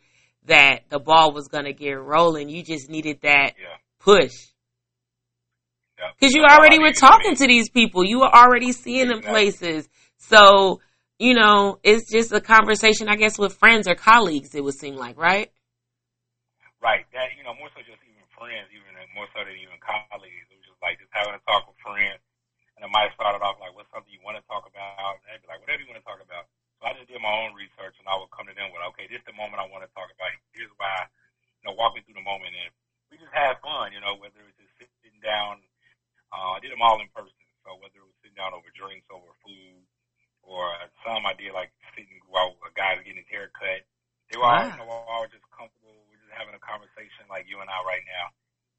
that 0.46 0.88
the 0.88 0.98
ball 0.98 1.32
was 1.32 1.48
going 1.48 1.64
to 1.64 1.72
get 1.72 1.92
rolling. 1.92 2.48
You 2.48 2.62
just 2.62 2.88
needed 2.88 3.20
that 3.22 3.54
Yeah. 3.58 3.76
push 4.00 4.32
because 6.18 6.34
you 6.34 6.42
That's 6.42 6.58
already 6.58 6.78
were 6.78 6.92
talking 6.92 7.30
mean, 7.30 7.36
to 7.36 7.46
these 7.46 7.70
people. 7.70 8.04
You 8.04 8.20
were 8.20 8.34
already 8.34 8.72
seeing 8.72 9.08
them 9.08 9.20
places, 9.20 9.88
so 10.16 10.80
you 11.18 11.34
know 11.34 11.78
it's 11.82 12.10
just 12.10 12.32
a 12.32 12.40
conversation, 12.40 13.08
I 13.08 13.16
guess, 13.16 13.38
with 13.38 13.54
friends 13.54 13.86
or 13.86 13.94
colleagues. 13.94 14.54
It 14.54 14.64
would 14.64 14.74
seem 14.74 14.96
like, 14.96 15.16
right? 15.18 15.50
Right. 16.82 17.06
That 17.12 17.34
you 17.36 17.42
know, 17.42 17.54
more 17.54 17.70
so 17.74 17.82
just 17.82 18.02
even 18.06 18.22
friends, 18.34 18.66
even 18.70 18.86
more 19.14 19.26
so 19.34 19.42
than 19.42 19.54
even 19.58 19.78
colleagues. 19.82 20.46
It 20.50 20.57
was 20.57 20.57
just 20.57 20.57
like 20.82 20.98
just 21.02 21.12
having 21.12 21.34
a 21.34 21.42
talk 21.46 21.66
with 21.66 21.78
friends, 21.82 22.22
and 22.76 22.82
it 22.82 22.90
might 22.92 23.10
have 23.10 23.18
started 23.18 23.42
off 23.42 23.58
like, 23.58 23.74
"What's 23.74 23.90
something 23.90 24.10
you 24.12 24.22
want 24.22 24.38
to 24.38 24.44
talk 24.46 24.64
about?" 24.66 25.18
And 25.22 25.26
they'd 25.28 25.42
be 25.42 25.50
like, 25.50 25.62
"Whatever 25.62 25.82
you 25.82 25.90
want 25.90 26.00
to 26.00 26.08
talk 26.08 26.22
about." 26.22 26.46
So 26.78 26.86
I 26.86 26.94
just 26.94 27.10
did 27.10 27.18
my 27.18 27.34
own 27.34 27.58
research, 27.58 27.98
and 27.98 28.06
I 28.06 28.14
would 28.14 28.30
come 28.30 28.46
to 28.46 28.54
them 28.54 28.70
with, 28.70 28.82
"Okay, 28.94 29.10
this 29.10 29.18
is 29.18 29.28
the 29.28 29.34
moment 29.34 29.58
I 29.58 29.66
want 29.66 29.82
to 29.82 29.90
talk 29.92 30.10
about. 30.10 30.30
Here's 30.54 30.72
why." 30.78 31.10
You 31.62 31.70
know, 31.70 31.74
walk 31.74 31.94
me 31.94 32.02
through 32.06 32.18
the 32.18 32.22
moment, 32.22 32.54
and 32.54 32.70
we 33.10 33.18
just 33.18 33.34
had 33.34 33.58
fun. 33.60 33.90
You 33.90 33.98
know, 33.98 34.14
whether 34.14 34.38
it 34.38 34.46
was 34.46 34.58
just 34.58 34.74
sitting 34.78 35.18
down. 35.20 35.62
Uh, 36.30 36.56
I 36.56 36.60
did 36.60 36.70
them 36.70 36.84
all 36.84 37.00
in 37.00 37.08
person. 37.10 37.34
So 37.64 37.76
whether 37.80 38.00
it 38.00 38.08
was 38.08 38.16
sitting 38.22 38.38
down 38.38 38.54
over 38.54 38.68
drinks, 38.72 39.08
over 39.10 39.32
food, 39.44 39.82
or 40.40 40.72
some 41.04 41.26
I 41.28 41.36
did 41.36 41.52
like 41.52 41.68
sitting 41.92 42.20
while 42.28 42.56
a 42.64 42.72
guy 42.72 42.96
was 42.96 43.04
getting 43.04 43.20
his 43.20 43.28
hair 43.28 43.52
cut. 43.52 43.84
They 44.32 44.36
were 44.36 44.44
all, 44.44 44.64
you 44.64 44.76
know, 44.80 44.88
all 44.88 45.28
just 45.28 45.44
comfortable. 45.52 46.04
We're 46.08 46.20
just 46.20 46.32
having 46.36 46.56
a 46.56 46.60
conversation 46.60 47.28
like 47.28 47.48
you 47.48 47.60
and 47.60 47.68
I 47.68 47.80
right 47.84 48.04
now. 48.04 48.32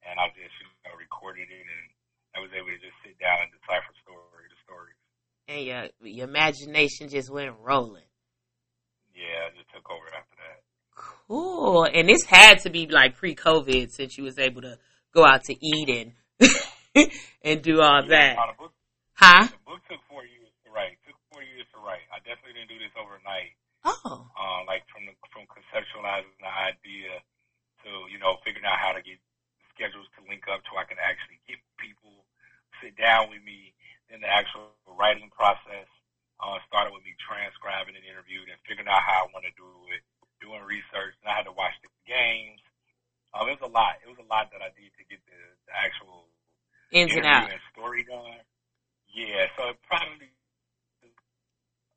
And 0.08 0.16
I 0.20 0.28
just, 0.34 0.56
you 0.62 0.68
know, 0.88 0.96
recorded 0.98 1.48
it 1.50 1.66
and 1.66 1.86
I 2.36 2.40
was 2.40 2.50
able 2.56 2.72
to 2.72 2.80
just 2.80 2.96
sit 3.04 3.18
down 3.20 3.42
and 3.44 3.52
decipher 3.52 3.94
story 4.04 4.48
the 4.48 4.60
stories. 4.64 4.98
And 5.50 5.62
your 5.66 5.84
your 6.06 6.28
imagination 6.30 7.10
just 7.10 7.30
went 7.30 7.54
rolling. 7.62 8.06
Yeah, 9.14 9.50
I 9.50 9.58
just 9.58 9.68
took 9.74 9.84
over 9.90 10.08
after 10.16 10.36
that. 10.40 10.60
Cool. 10.96 11.84
And 11.92 12.08
this 12.08 12.24
had 12.24 12.60
to 12.64 12.70
be 12.70 12.88
like 12.88 13.16
pre-COVID 13.18 13.92
since 13.92 14.18
you 14.18 14.24
was 14.24 14.38
able 14.40 14.62
to 14.62 14.78
go 15.14 15.26
out 15.26 15.44
to 15.46 15.56
eat 15.58 15.90
and 15.90 16.14
and 17.44 17.62
do 17.62 17.82
all 17.82 18.04
that. 18.08 18.36
Yeah, 18.38 18.52
the 18.52 18.58
book, 18.58 18.74
Huh? 19.20 19.48
the 19.52 19.64
book 19.68 19.82
took 19.92 20.00
four 20.08 20.24
years 20.24 20.48
to 20.64 20.72
write. 20.72 20.96
It 20.96 21.04
took 21.12 21.20
four 21.34 21.44
years 21.44 21.68
to 21.76 21.80
write. 21.84 22.06
I 22.14 22.24
definitely 22.24 22.56
didn't 22.56 22.72
do 22.72 22.80
this 22.80 22.96
overnight. 22.96 23.52
Oh. 23.84 24.28
Uh, 24.38 24.62
like 24.68 24.84
from 24.92 25.08
the, 25.08 25.14
from 25.32 25.44
conceptualizing 25.52 26.36
the 26.40 26.52
idea 26.52 27.20
to 27.84 27.90
you 28.12 28.20
know 28.20 28.38
figuring 28.46 28.68
out 28.68 28.80
how 28.80 28.92
to 28.96 29.02
get 29.04 29.20
schedules 29.80 30.12
to 30.20 30.28
link 30.28 30.52
up 30.52 30.60
so 30.68 30.76
I 30.76 30.84
can 30.84 31.00
actually 31.00 31.40
get 31.48 31.64
people 31.80 32.28
sit 32.84 33.00
down 33.00 33.32
with 33.32 33.44
me. 33.48 33.72
Then 34.12 34.20
the 34.28 34.28
actual 34.28 34.76
writing 34.92 35.32
process 35.32 35.88
uh, 36.44 36.60
started 36.68 36.92
with 36.92 37.08
me 37.08 37.16
transcribing 37.24 37.96
an 37.96 38.04
interview 38.04 38.44
and 38.44 38.60
figuring 38.68 38.92
out 38.92 39.00
how 39.08 39.24
I 39.24 39.32
want 39.32 39.48
to 39.48 39.56
do 39.56 39.72
it, 39.96 40.04
doing 40.44 40.60
research. 40.68 41.16
And 41.24 41.32
I 41.32 41.40
had 41.40 41.48
to 41.48 41.56
watch 41.56 41.74
the 41.80 41.92
games. 42.04 42.60
Um, 43.34 43.48
it 43.48 43.56
was 43.56 43.64
a 43.64 43.72
lot. 43.72 44.00
It 44.04 44.10
was 44.12 44.20
a 44.20 44.28
lot 44.28 44.52
that 44.52 44.60
I 44.62 44.72
did 44.76 44.92
to 45.00 45.04
get 45.08 45.22
the, 45.30 45.40
the 45.70 45.74
actual 45.76 46.28
ins 46.92 47.14
and 47.16 47.26
out. 47.26 47.50
and 47.50 47.62
story 47.72 48.04
done. 48.04 48.44
Yeah, 49.10 49.48
so 49.58 49.70
it 49.74 49.78
probably 49.88 50.30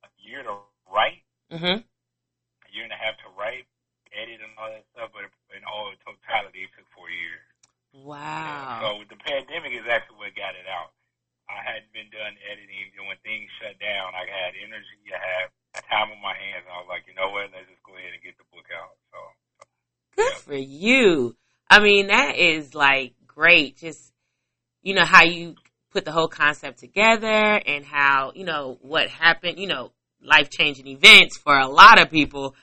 a 0.04 0.10
year 0.22 0.42
to 0.42 0.54
write, 0.90 1.22
Mm-hmm. 1.52 1.78
a 2.66 2.70
year 2.72 2.84
and 2.84 2.92
a 2.92 3.00
half 3.00 3.16
to 3.24 3.30
write, 3.36 3.66
edit, 4.12 4.40
and 4.40 4.52
all 4.58 4.70
that 4.72 4.84
stuff. 4.94 5.10
But 5.12 5.28
in 5.56 5.64
all 5.68 5.92
totality, 6.04 6.64
it 6.64 6.72
took 6.76 6.88
four 6.96 7.10
years. 7.10 7.44
Wow. 7.92 8.80
So 8.80 9.04
the 9.08 9.20
pandemic 9.20 9.76
is 9.76 9.84
actually 9.88 10.16
what 10.16 10.34
got 10.34 10.56
it 10.56 10.64
out. 10.68 10.96
I 11.48 11.60
hadn't 11.60 11.92
been 11.92 12.08
done 12.08 12.32
editing, 12.48 12.88
and 12.96 13.06
when 13.08 13.20
things 13.20 13.50
shut 13.60 13.76
down, 13.76 14.16
I 14.16 14.24
had 14.24 14.56
energy, 14.56 15.12
I 15.12 15.20
had 15.20 15.46
time 15.84 16.08
on 16.08 16.20
my 16.24 16.32
hands, 16.32 16.64
and 16.64 16.72
I 16.72 16.80
was 16.80 16.88
like, 16.88 17.04
you 17.04 17.12
know 17.12 17.28
what? 17.28 17.52
Let's 17.52 17.68
just 17.68 17.84
go 17.84 17.92
ahead 17.92 18.16
and 18.16 18.22
get 18.24 18.40
the 18.40 18.48
book 18.48 18.64
out. 18.72 18.96
So 19.12 19.18
Good 20.16 20.32
for 20.40 20.56
you. 20.56 21.36
I 21.68 21.80
mean, 21.80 22.08
that 22.08 22.36
is 22.36 22.74
like 22.74 23.14
great. 23.26 23.76
Just, 23.76 24.12
you 24.82 24.94
know, 24.94 25.04
how 25.04 25.24
you 25.24 25.56
put 25.90 26.04
the 26.04 26.12
whole 26.12 26.28
concept 26.28 26.78
together 26.78 27.26
and 27.26 27.84
how, 27.84 28.32
you 28.34 28.44
know, 28.44 28.78
what 28.80 29.08
happened, 29.08 29.58
you 29.58 29.66
know, 29.66 29.92
life 30.22 30.50
changing 30.50 30.86
events 30.86 31.36
for 31.36 31.58
a 31.58 31.68
lot 31.68 32.00
of 32.00 32.10
people, 32.10 32.54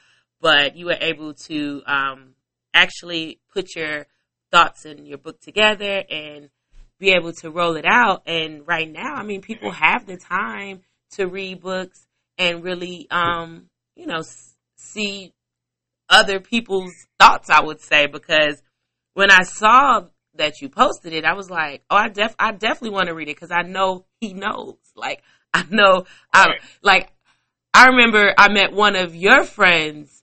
but 0.41 0.75
you 0.75 0.85
were 0.85 0.97
able 0.99 1.33
to 1.33 1.83
um, 1.85 2.35
actually 2.73 3.39
put 3.53 3.75
your 3.75 4.07
thoughts 4.51 4.85
in 4.85 5.05
your 5.05 5.17
book 5.17 5.39
together 5.39 6.03
and 6.09 6.49
be 6.99 7.11
able 7.11 7.33
to 7.33 7.49
roll 7.49 7.75
it 7.75 7.85
out. 7.85 8.23
And 8.25 8.67
right 8.67 8.89
now, 8.89 9.15
I 9.15 9.23
mean, 9.23 9.41
people 9.41 9.71
have 9.71 10.05
the 10.05 10.17
time 10.17 10.81
to 11.11 11.27
read 11.27 11.61
books 11.61 12.05
and 12.37 12.63
really, 12.63 13.07
um, 13.09 13.69
you 13.95 14.05
know, 14.05 14.21
see 14.75 15.33
other 16.09 16.39
people's 16.39 16.93
thoughts, 17.19 17.49
I 17.49 17.61
would 17.61 17.81
say, 17.81 18.07
because 18.07 18.61
when 19.13 19.31
I 19.31 19.43
saw 19.43 20.05
that 20.35 20.61
you 20.61 20.69
posted 20.69 21.13
it, 21.13 21.25
I 21.25 21.33
was 21.33 21.49
like, 21.49 21.83
oh, 21.89 21.95
I 21.95 22.09
def, 22.09 22.35
I 22.39 22.51
definitely 22.51 22.91
want 22.91 23.07
to 23.07 23.13
read 23.15 23.29
it 23.29 23.35
because 23.35 23.51
I 23.51 23.61
know 23.63 24.05
he 24.19 24.33
knows. 24.33 24.75
Like, 24.95 25.23
I 25.53 25.63
know, 25.69 26.05
I, 26.33 26.45
Right. 26.45 26.61
like, 26.81 27.13
I 27.73 27.87
remember 27.87 28.33
I 28.37 28.49
met 28.49 28.73
one 28.73 28.97
of 28.97 29.15
your 29.15 29.45
friends 29.45 30.18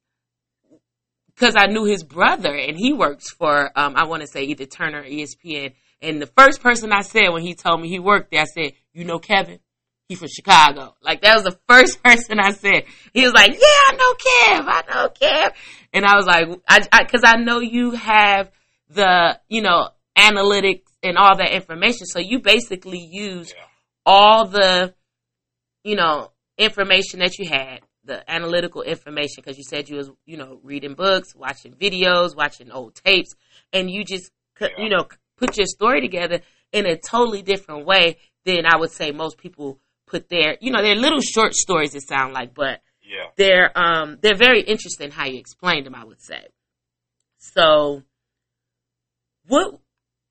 because 1.36 1.54
I 1.56 1.66
knew 1.66 1.84
his 1.84 2.02
brother 2.02 2.54
and 2.54 2.76
he 2.76 2.92
works 2.92 3.30
for, 3.30 3.70
um, 3.78 3.94
I 3.94 4.06
want 4.06 4.22
to 4.22 4.26
say 4.26 4.44
either 4.44 4.64
Turner 4.64 5.00
or 5.00 5.04
ESPN. 5.04 5.74
And 6.00 6.20
the 6.20 6.26
first 6.26 6.62
person 6.62 6.92
I 6.92 7.02
said 7.02 7.28
when 7.30 7.42
he 7.42 7.54
told 7.54 7.80
me 7.80 7.88
he 7.88 7.98
worked 7.98 8.30
there, 8.30 8.40
I 8.40 8.44
said, 8.44 8.72
you 8.92 9.04
know 9.04 9.18
Kevin? 9.18 9.60
He 10.08 10.14
from 10.14 10.28
Chicago. 10.28 10.94
Like 11.02 11.22
that 11.22 11.34
was 11.34 11.44
the 11.44 11.58
first 11.68 12.02
person 12.02 12.38
I 12.40 12.52
said. 12.52 12.84
He 13.12 13.22
was 13.22 13.32
like, 13.32 13.50
yeah, 13.50 13.58
I 13.60 13.96
know 13.96 14.12
Kev. 14.12 14.68
I 14.68 14.82
know 14.88 15.08
Kev. 15.08 15.52
And 15.92 16.04
I 16.06 16.16
was 16.16 16.26
like, 16.26 16.48
I, 16.68 16.80
I, 16.92 17.04
cause 17.04 17.22
I 17.24 17.36
know 17.36 17.60
you 17.60 17.90
have 17.90 18.50
the, 18.88 19.38
you 19.48 19.62
know, 19.62 19.90
analytics 20.16 20.84
and 21.02 21.18
all 21.18 21.36
that 21.36 21.52
information. 21.52 22.06
So 22.06 22.18
you 22.18 22.40
basically 22.40 23.00
use 23.10 23.52
yeah, 23.54 23.64
all 24.06 24.46
the, 24.46 24.94
you 25.84 25.96
know, 25.96 26.30
information 26.56 27.20
that 27.20 27.38
you 27.38 27.48
had, 27.48 27.80
the 28.06 28.28
analytical 28.30 28.82
information, 28.82 29.42
because 29.44 29.58
you 29.58 29.64
said 29.64 29.88
you 29.88 29.96
was, 29.96 30.10
you 30.24 30.36
know, 30.36 30.60
reading 30.62 30.94
books, 30.94 31.34
watching 31.34 31.72
videos, 31.74 32.36
watching 32.36 32.70
old 32.70 32.94
tapes, 32.94 33.34
and 33.72 33.90
you 33.90 34.04
just, 34.04 34.30
you 34.78 34.88
know, 34.88 35.06
put 35.36 35.56
your 35.56 35.66
story 35.66 36.00
together 36.00 36.40
in 36.72 36.86
a 36.86 36.96
totally 36.96 37.42
different 37.42 37.86
way 37.86 38.16
than 38.44 38.64
I 38.66 38.76
would 38.78 38.90
say 38.90 39.10
most 39.10 39.38
people 39.38 39.78
put 40.06 40.28
their, 40.28 40.56
you 40.60 40.70
know, 40.70 40.82
they're 40.82 40.94
little 40.94 41.20
short 41.20 41.54
stories. 41.54 41.94
It 41.94 42.06
sound 42.08 42.32
like, 42.32 42.54
but 42.54 42.80
yeah. 43.02 43.26
they're 43.36 43.76
um 43.76 44.18
they're 44.20 44.36
very 44.36 44.62
interesting 44.62 45.10
how 45.10 45.26
you 45.26 45.38
explained 45.38 45.86
them. 45.86 45.94
I 45.94 46.04
would 46.04 46.22
say. 46.22 46.46
So, 47.38 48.02
what 49.46 49.78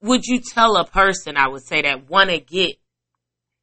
would 0.01 0.25
you 0.25 0.39
tell 0.39 0.77
a 0.77 0.85
person? 0.85 1.37
I 1.37 1.47
would 1.47 1.65
say 1.65 1.81
that 1.83 2.09
want 2.09 2.29
to 2.29 2.39
get 2.39 2.77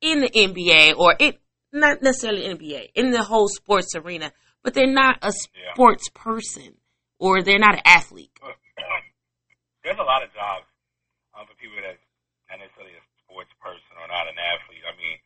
in 0.00 0.21
the 0.21 0.31
NBA 0.31 0.97
or 0.97 1.14
it 1.19 1.42
not 1.73 2.02
necessarily 2.02 2.43
NBA 2.49 2.91
in 2.95 3.11
the 3.11 3.23
whole 3.25 3.49
sports 3.49 3.95
arena, 3.95 4.33
but 4.62 4.75
they're 4.75 4.87
not 4.87 5.19
a 5.23 5.33
Yeah. 5.55 5.73
sports 5.75 6.09
person 6.14 6.76
or 7.19 7.43
they're 7.43 7.59
not 7.59 7.75
an 7.75 7.83
athlete. 7.85 8.31
There's 9.83 9.99
a 9.99 10.07
lot 10.07 10.23
of 10.23 10.31
jobs 10.33 10.67
um, 11.35 11.47
for 11.50 11.55
people 11.59 11.75
that's 11.83 11.99
not 12.50 12.62
necessarily 12.62 12.95
a 12.95 13.05
sports 13.26 13.50
person 13.59 13.99
or 13.99 14.07
not 14.07 14.31
an 14.31 14.38
athlete. 14.38 14.85
I 14.87 14.95
mean, 14.95 15.19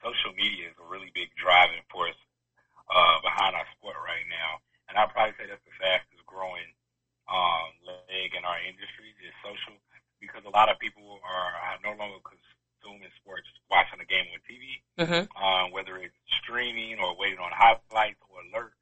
social 0.00 0.32
media 0.32 0.72
is 0.72 0.76
a 0.80 0.86
really 0.88 1.12
big 1.12 1.28
driving 1.36 1.84
force 1.92 2.16
uh, 2.88 3.20
behind 3.20 3.52
our 3.52 3.68
sport 3.76 4.00
right 4.00 4.24
now, 4.32 4.64
and 4.88 4.96
I'd 4.96 5.12
probably 5.12 5.36
say 5.36 5.44
that's 5.44 5.60
the 5.68 5.76
fastest 5.76 6.24
growing 6.24 6.72
um, 7.28 7.68
leg 7.84 8.32
in 8.32 8.48
our 8.48 8.56
industry 8.64 9.12
is 9.20 9.34
social 9.44 9.76
because 10.24 10.40
a 10.48 10.54
lot 10.54 10.72
of 10.72 10.80
people 10.80 11.20
are, 11.20 11.52
are 11.68 11.76
no 11.84 11.92
longer 12.00 12.16
consuming 12.24 13.12
sports, 13.20 13.44
watching 13.68 14.00
the 14.00 14.08
game 14.08 14.24
on 14.32 14.40
TV, 14.48 14.80
Mm-hmm. 14.98 15.28
um, 15.36 15.68
whether 15.70 16.00
it's 16.00 16.16
streaming 16.42 16.96
or 16.98 17.12
waiting 17.20 17.38
on 17.38 17.52
highlights 17.52 18.18
or 18.32 18.40
alerts. 18.48 18.74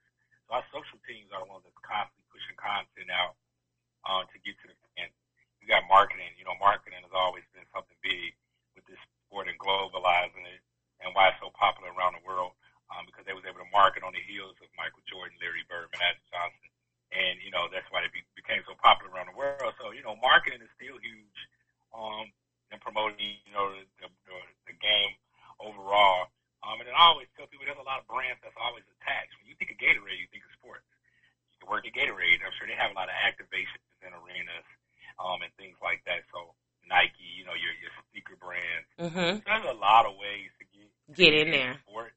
So 0.47 0.55
our 0.57 0.65
social 0.71 0.97
teams 1.05 1.29
are 1.35 1.43
the 1.43 1.51
ones 1.51 1.67
that's 1.67 1.77
constantly 1.83 2.25
pushing 2.31 2.55
content 2.57 3.11
out 3.13 3.35
uh, 4.07 4.23
to 4.31 4.37
get 4.47 4.55
to 4.63 4.71
the 4.71 4.79
fans. 4.95 5.13
You 5.61 5.67
got 5.69 5.83
marketing. 5.91 6.31
You 6.39 6.47
know, 6.47 6.55
marketing 6.63 7.03
has 7.03 7.11
always 7.13 7.43
been 7.53 7.67
something 7.75 7.99
big 8.01 8.33
with 8.79 8.87
this 8.87 8.97
sport 9.27 9.51
and 9.51 9.59
globalizing 9.61 10.47
it, 10.47 10.63
and 11.05 11.11
why 11.13 11.35
it's 11.35 11.43
so 11.43 11.51
popular 11.53 11.91
around 11.93 12.15
the 12.17 12.23
world. 12.23 12.55
Um, 12.87 13.03
because 13.03 13.27
they 13.27 13.35
was 13.35 13.43
able 13.43 13.59
to 13.67 13.71
market 13.75 14.07
on 14.07 14.15
the 14.15 14.23
heels 14.23 14.55
of 14.63 14.71
Michael 14.79 15.03
Jordan, 15.11 15.35
Larry 15.43 15.67
Bird, 15.67 15.91
Magic 15.99 16.23
Johnson, 16.31 16.71
and 17.11 17.35
you 17.43 17.51
know 17.51 17.67
that's 17.67 17.91
why 17.91 17.99
they 18.07 18.11
be, 18.15 18.23
became 18.39 18.63
so 18.63 18.79
popular 18.79 19.11
around 19.11 19.27
the 19.27 19.35
world. 19.35 19.75
So 19.83 19.91
you 19.91 20.07
know, 20.07 20.15
marketing 20.23 20.63
is 20.63 20.71
still 20.79 20.95
huge 21.03 21.39
um, 21.91 22.31
in 22.71 22.79
promoting 22.79 23.19
you 23.43 23.51
know 23.51 23.75
the, 23.99 24.07
the, 24.31 24.39
the 24.71 24.77
game 24.79 25.19
overall. 25.59 26.31
Um, 26.63 26.79
and 26.79 26.87
then 26.87 26.95
I 26.95 27.11
always 27.11 27.27
tell 27.35 27.51
people 27.51 27.67
there's 27.67 27.83
a 27.83 27.83
lot 27.83 27.99
of 27.99 28.07
brands 28.07 28.39
that's 28.47 28.55
always 28.55 28.87
attached. 29.03 29.35
When 29.43 29.51
you 29.51 29.59
think 29.59 29.75
of 29.75 29.83
Gatorade, 29.83 30.23
you 30.23 30.31
think 30.31 30.47
of 30.47 30.55
sports. 30.55 30.87
You 31.59 31.67
work 31.67 31.83
at 31.91 31.95
Gatorade. 31.95 32.39
I'm 32.47 32.55
sure 32.55 32.71
they 32.71 32.79
have 32.79 32.95
a 32.95 32.99
lot 32.99 33.11
of 33.11 33.19
activations 33.19 33.83
in 34.07 34.15
arenas 34.15 34.67
um, 35.19 35.43
and 35.43 35.51
things 35.59 35.75
like 35.83 36.07
that. 36.07 36.23
So 36.31 36.55
Nike, 36.87 37.35
you 37.35 37.43
know, 37.43 37.59
your 37.59 37.75
your 37.83 37.91
sneaker 38.15 38.39
brands. 38.39 38.87
Mm-hmm. 39.03 39.43
There's 39.43 39.67
a 39.67 39.79
lot 39.79 40.07
of 40.07 40.15
ways 40.23 40.55
to 40.63 40.65
get 40.71 40.87
Get 41.19 41.35
in 41.35 41.51
to 41.51 41.55
there. 41.59 41.75
Sport. 41.83 42.15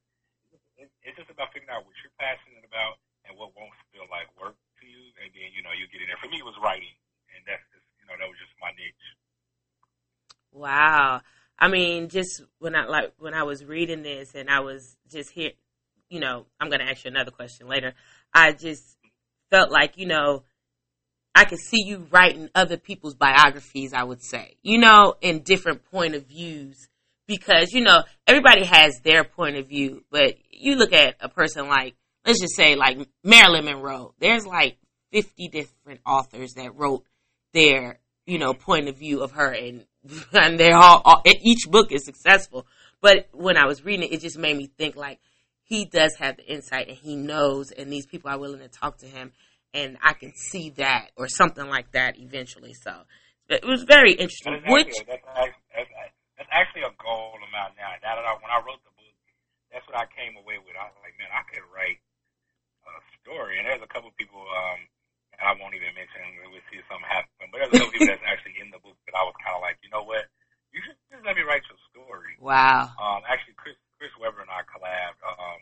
It- 0.80 0.90
It's 1.04 1.14
just 1.20 1.28
about 1.30 1.52
figuring 1.54 1.70
out 1.70 1.84
what 1.86 1.94
you're 2.02 2.12
passionate 2.18 2.64
about 2.66 2.96
and 3.28 3.36
what 3.38 3.52
won't 3.54 3.70
feel 3.94 4.08
like 4.10 4.26
work 4.40 4.56
to 4.80 4.84
you, 4.88 5.12
and 5.22 5.28
then 5.36 5.52
you 5.54 5.60
know 5.62 5.70
you 5.76 5.79
get 5.92 6.02
in 6.02 6.08
there. 6.08 6.20
For 6.22 6.30
me, 6.30 6.38
it 6.38 6.46
was 6.46 6.56
writing, 6.62 6.94
and 7.36 7.42
that's 7.46 7.62
just 7.74 7.86
you 8.00 8.06
know 8.06 8.16
that 8.18 8.28
was 8.30 8.38
just 8.38 8.54
my 8.58 8.70
niche. 8.74 9.06
Wow. 10.52 11.20
I 11.58 11.68
mean, 11.68 12.08
just 12.08 12.42
when 12.58 12.74
I 12.74 12.86
like 12.86 13.12
when 13.18 13.34
I 13.34 13.42
was 13.42 13.64
reading 13.64 14.02
this 14.02 14.34
and 14.34 14.48
I 14.48 14.60
was 14.60 14.96
just 15.10 15.30
here, 15.30 15.52
you 16.08 16.20
know, 16.20 16.46
I'm 16.58 16.70
gonna 16.70 16.84
ask 16.84 17.04
you 17.04 17.10
another 17.10 17.30
question 17.30 17.68
later. 17.68 17.94
I 18.32 18.52
just 18.52 18.96
felt 19.50 19.70
like, 19.70 19.98
you 19.98 20.06
know, 20.06 20.44
I 21.34 21.44
could 21.44 21.58
see 21.58 21.84
you 21.84 22.06
writing 22.10 22.48
other 22.54 22.76
people's 22.76 23.14
biographies, 23.14 23.92
I 23.92 24.04
would 24.04 24.22
say, 24.22 24.56
you 24.62 24.78
know, 24.78 25.14
in 25.20 25.42
different 25.42 25.84
point 25.90 26.14
of 26.14 26.26
views. 26.26 26.88
Because, 27.26 27.72
you 27.72 27.80
know, 27.80 28.02
everybody 28.26 28.64
has 28.64 29.00
their 29.04 29.22
point 29.22 29.56
of 29.56 29.68
view, 29.68 30.02
but 30.10 30.34
you 30.50 30.74
look 30.74 30.92
at 30.92 31.14
a 31.20 31.28
person 31.28 31.68
like, 31.68 31.94
let's 32.26 32.40
just 32.40 32.56
say 32.56 32.74
like 32.74 32.98
Marilyn 33.22 33.66
Monroe, 33.66 34.14
there's 34.18 34.44
like 34.44 34.78
50 35.12 35.48
different 35.48 36.00
authors 36.06 36.54
that 36.54 36.76
wrote 36.76 37.04
their, 37.52 37.98
you 38.26 38.38
know, 38.38 38.54
point 38.54 38.88
of 38.88 38.98
view 38.98 39.22
of 39.22 39.32
her 39.32 39.52
and, 39.52 39.84
and 40.32 40.58
they're 40.58 40.76
all, 40.76 41.02
all, 41.04 41.22
each 41.26 41.68
book 41.68 41.92
is 41.92 42.04
successful. 42.04 42.66
But 43.00 43.28
when 43.32 43.56
I 43.56 43.66
was 43.66 43.84
reading 43.84 44.06
it, 44.06 44.12
it 44.14 44.20
just 44.20 44.38
made 44.38 44.56
me 44.56 44.66
think 44.66 44.96
like, 44.96 45.18
he 45.70 45.84
does 45.86 46.16
have 46.18 46.36
the 46.36 46.46
insight 46.50 46.88
and 46.88 46.98
he 46.98 47.14
knows, 47.14 47.70
and 47.70 47.92
these 47.92 48.04
people 48.04 48.28
are 48.28 48.38
willing 48.38 48.58
to 48.58 48.68
talk 48.68 48.98
to 48.98 49.06
him, 49.06 49.30
and 49.72 49.96
I 50.02 50.14
can 50.14 50.34
see 50.34 50.70
that 50.82 51.14
or 51.14 51.28
something 51.28 51.62
like 51.70 51.92
that 51.92 52.18
eventually. 52.18 52.74
So 52.74 53.06
it 53.46 53.62
was 53.64 53.86
very 53.86 54.12
interesting. 54.18 54.58
it's 54.58 54.66
Which 54.66 54.90
actually, 54.90 55.06
that's, 55.06 55.26
actually, 55.30 55.62
that's, 55.70 55.90
that's 56.38 56.50
actually 56.50 56.82
a 56.82 56.94
goal 56.98 57.38
of 57.38 57.46
mine 57.54 57.70
now. 57.78 57.94
Now 58.02 58.18
that 58.18 58.26
I, 58.26 58.34
when 58.42 58.50
I 58.50 58.58
wrote 58.66 58.82
the 58.82 58.90
book, 58.98 59.14
that's 59.70 59.86
what 59.86 59.94
I 59.94 60.10
came 60.10 60.34
away 60.42 60.58
with. 60.58 60.74
I 60.74 60.90
was 60.90 60.98
like, 61.06 61.14
man, 61.22 61.30
I 61.30 61.46
could 61.46 61.62
write 61.70 62.02
a 62.90 62.94
story. 63.22 63.62
And 63.62 63.70
there's 63.70 63.82
a 63.82 63.90
couple 63.90 64.10
people, 64.18 64.42
um, 64.42 64.90
and 65.40 65.48
I 65.48 65.56
won't 65.56 65.72
even 65.72 65.96
mention 65.96 66.20
it. 66.20 66.52
We'll 66.52 66.60
see 66.68 66.84
something 66.84 67.08
happen. 67.08 67.48
But 67.48 67.64
there's 67.64 67.72
a 67.72 67.80
couple 67.80 67.96
people 67.96 68.12
that's 68.12 68.28
actually 68.28 68.60
in 68.60 68.68
the 68.68 68.78
book 68.84 68.94
that 69.08 69.16
I 69.16 69.24
was 69.24 69.32
kind 69.40 69.56
of 69.56 69.64
like, 69.64 69.80
you 69.80 69.88
know 69.88 70.04
what? 70.04 70.28
You 70.70 70.84
should 70.84 71.00
just 71.08 71.24
let 71.24 71.34
me 71.34 71.42
write 71.42 71.64
your 71.66 71.80
story. 71.90 72.36
Wow. 72.38 72.92
Um, 73.00 73.24
actually, 73.26 73.56
Chris 73.58 73.74
Chris 73.98 74.12
Webber 74.20 74.44
and 74.44 74.52
I 74.52 74.62
collabed 74.68 75.18
um, 75.24 75.58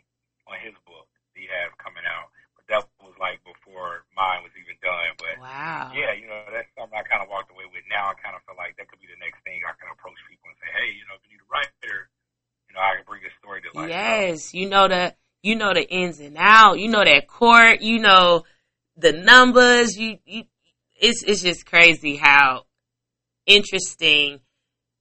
on 0.50 0.58
his 0.60 0.74
book 0.84 1.08
that 1.08 1.38
he 1.38 1.48
has 1.48 1.72
coming 1.80 2.04
out. 2.04 2.28
But 2.58 2.66
that 2.68 2.82
was 3.00 3.16
like 3.16 3.40
before 3.46 4.04
mine 4.12 4.44
was 4.44 4.52
even 4.58 4.76
done. 4.84 5.16
But 5.16 5.40
wow. 5.40 5.94
Yeah, 5.94 6.12
you 6.12 6.28
know, 6.28 6.42
that's 6.50 6.68
something 6.74 6.98
I 6.98 7.06
kind 7.06 7.22
of 7.24 7.30
walked 7.30 7.54
away 7.54 7.64
with. 7.70 7.86
Now 7.88 8.12
I 8.12 8.18
kind 8.20 8.36
of 8.36 8.44
feel 8.44 8.58
like 8.58 8.76
that 8.76 8.90
could 8.90 9.00
be 9.00 9.08
the 9.08 9.22
next 9.22 9.40
thing 9.46 9.62
I 9.64 9.72
can 9.78 9.88
approach 9.94 10.18
people 10.28 10.50
and 10.50 10.58
say, 10.60 10.70
hey, 10.74 10.90
you 10.92 11.06
know, 11.08 11.16
if 11.16 11.24
you 11.24 11.38
need 11.38 11.46
a 11.46 11.48
writer, 11.48 12.12
you 12.68 12.76
know, 12.76 12.82
I 12.84 13.00
can 13.00 13.08
bring 13.08 13.24
your 13.24 13.32
story 13.40 13.64
to 13.64 13.70
life. 13.72 13.88
Um, 13.88 13.94
yes, 13.94 14.52
you 14.52 14.68
know 14.68 14.90
the 14.90 15.16
you 15.40 15.56
know 15.56 15.72
the 15.72 15.86
ins 15.88 16.20
and 16.20 16.36
out. 16.36 16.76
You 16.76 16.92
know 16.92 17.00
that 17.00 17.32
court. 17.32 17.80
You 17.80 18.04
know 18.04 18.44
the 18.98 19.12
numbers. 19.12 19.96
You, 19.96 20.18
you 20.26 20.44
it's 21.00 21.22
it's 21.22 21.42
just 21.42 21.64
crazy 21.64 22.16
how 22.16 22.64
interesting 23.46 24.40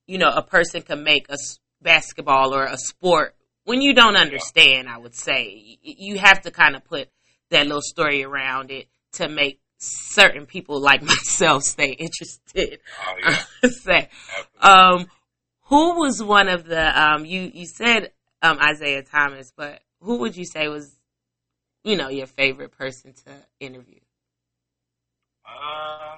you 0.06 0.18
know 0.18 0.30
a 0.30 0.44
person 0.44 0.82
can 0.82 1.04
make 1.04 1.28
a 1.30 1.38
basketball 1.82 2.54
or 2.54 2.64
a 2.64 2.78
sport 2.78 3.36
when 3.66 3.82
you 3.82 3.94
don't 3.94 4.16
understand. 4.16 4.88
I 4.88 4.98
would 4.98 5.16
say 5.16 5.78
you 5.82 6.18
have 6.18 6.42
to 6.42 6.52
kind 6.52 6.76
of 6.76 6.86
put 6.86 7.10
that 7.50 7.66
little 7.66 7.82
story 7.82 8.24
around 8.24 8.72
it 8.72 8.88
to 9.14 9.28
make 9.28 9.60
certain 9.80 10.46
people 10.46 10.80
like 10.80 11.02
myself 11.04 11.64
stay 11.64 11.92
interested. 11.92 12.80
Oh, 13.06 13.16
yeah. 13.64 13.70
say, 13.70 14.10
um, 14.62 15.08
who 15.64 16.00
was 16.00 16.24
one 16.24 16.48
of 16.48 16.66
the 16.66 17.02
um, 17.02 17.26
you 17.26 17.52
you 17.54 17.66
said 17.66 18.12
um, 18.42 18.60
Isiah 18.62 19.04
Thomas, 19.04 19.52
but 19.56 19.82
who 20.02 20.18
would 20.20 20.38
you 20.38 20.46
say 20.46 20.68
was 20.68 20.97
you 21.84 21.96
know 21.96 22.10
your 22.10 22.28
favorite 22.28 22.72
person 22.72 23.14
to 23.26 23.32
interview? 23.60 24.00
Uh, 25.46 26.18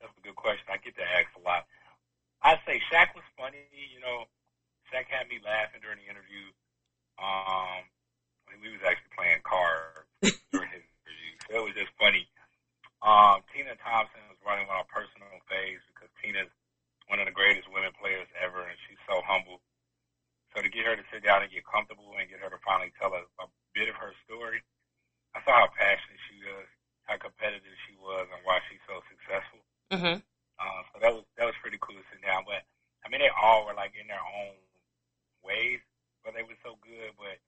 that's 0.00 0.12
a 0.18 0.22
good 0.26 0.36
question. 0.36 0.66
I 0.68 0.78
get 0.78 0.96
to 0.96 1.06
ask 1.06 1.30
a 1.38 1.42
lot. 1.46 1.66
I'd 2.42 2.58
say 2.66 2.82
Shaq 2.90 3.14
was 3.14 3.24
funny. 3.38 3.62
You 3.70 4.02
know, 4.02 4.26
Shaq 4.90 5.06
had 5.06 5.30
me 5.30 5.38
laughing 5.44 5.80
during 5.80 6.02
the 6.02 6.10
interview. 6.10 6.50
Um, 7.22 7.86
we 8.60 8.74
was 8.74 8.82
actually 8.82 9.14
playing 9.14 9.40
cards 9.46 10.10
during 10.50 10.70
his 10.74 10.84
interview, 11.06 11.32
so 11.46 11.50
it 11.62 11.64
was 11.70 11.78
just 11.78 11.94
funny. 11.96 12.26
Um, 13.02 13.42
Tina 13.50 13.74
Thompson 13.78 14.22
was 14.30 14.38
running 14.46 14.70
on 14.70 14.82
a 14.82 14.88
personal 14.90 15.30
phase 15.50 15.82
because 15.90 16.10
Tina's 16.22 16.50
one 17.10 17.18
of 17.18 17.26
the 17.26 17.34
greatest 17.34 17.66
women 17.70 17.90
players 17.98 18.30
ever, 18.38 18.62
and 18.62 18.78
she's 18.86 19.00
so 19.08 19.22
humble. 19.26 19.62
So 20.54 20.60
to 20.60 20.68
get 20.68 20.84
her 20.84 20.94
to 20.94 21.06
sit 21.08 21.24
down 21.24 21.42
and 21.42 21.50
get 21.50 21.64
comfortable 21.64 22.12
and 22.14 22.28
get 22.28 22.44
her 22.44 22.52
to 22.52 22.60
finally 22.60 22.92
tell 23.00 23.16
a, 23.16 23.24
a 23.40 23.46
bit 23.72 23.88
of 23.88 23.96
her 23.96 24.12
story, 24.28 24.60
I 25.34 25.40
saw 25.42 25.64
how 25.64 25.70
passionate 25.72 26.20
she 26.28 26.44
was, 26.44 26.68
how 27.08 27.16
competitive 27.16 27.74
she 27.88 27.96
was, 27.96 28.28
and 28.28 28.40
why 28.44 28.60
she's 28.68 28.82
so 28.84 29.00
successful. 29.08 29.64
Mm-hmm. 29.90 30.18
Uh, 30.60 30.80
so 30.92 30.94
that 31.00 31.12
was 31.12 31.24
that 31.40 31.48
was 31.48 31.58
pretty 31.58 31.80
cool 31.80 31.96
to 31.96 32.04
sit 32.12 32.20
down. 32.22 32.44
But 32.46 32.62
I 33.02 33.08
mean, 33.08 33.24
they 33.24 33.32
all 33.32 33.64
were 33.64 33.74
like 33.74 33.96
in 33.98 34.06
their 34.06 34.22
own 34.22 34.54
ways, 35.42 35.80
but 36.22 36.36
they 36.36 36.44
were 36.44 36.60
so 36.60 36.76
good. 36.84 37.16
But 37.16 37.40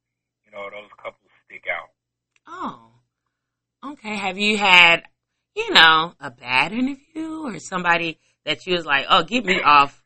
you 0.44 0.50
know, 0.50 0.68
those 0.72 0.90
couples 0.96 1.30
stick 1.44 1.68
out. 1.68 1.92
Oh, 2.48 2.88
okay. 3.84 4.16
Have 4.16 4.33
you 4.44 4.56
had 4.56 5.02
you 5.54 5.72
know, 5.72 6.14
a 6.20 6.30
bad 6.30 6.72
interview 6.72 7.46
or 7.46 7.58
somebody 7.58 8.18
that 8.44 8.66
you 8.66 8.74
was 8.74 8.84
like, 8.84 9.06
oh, 9.08 9.22
get 9.22 9.44
me 9.44 9.62
off, 9.62 10.02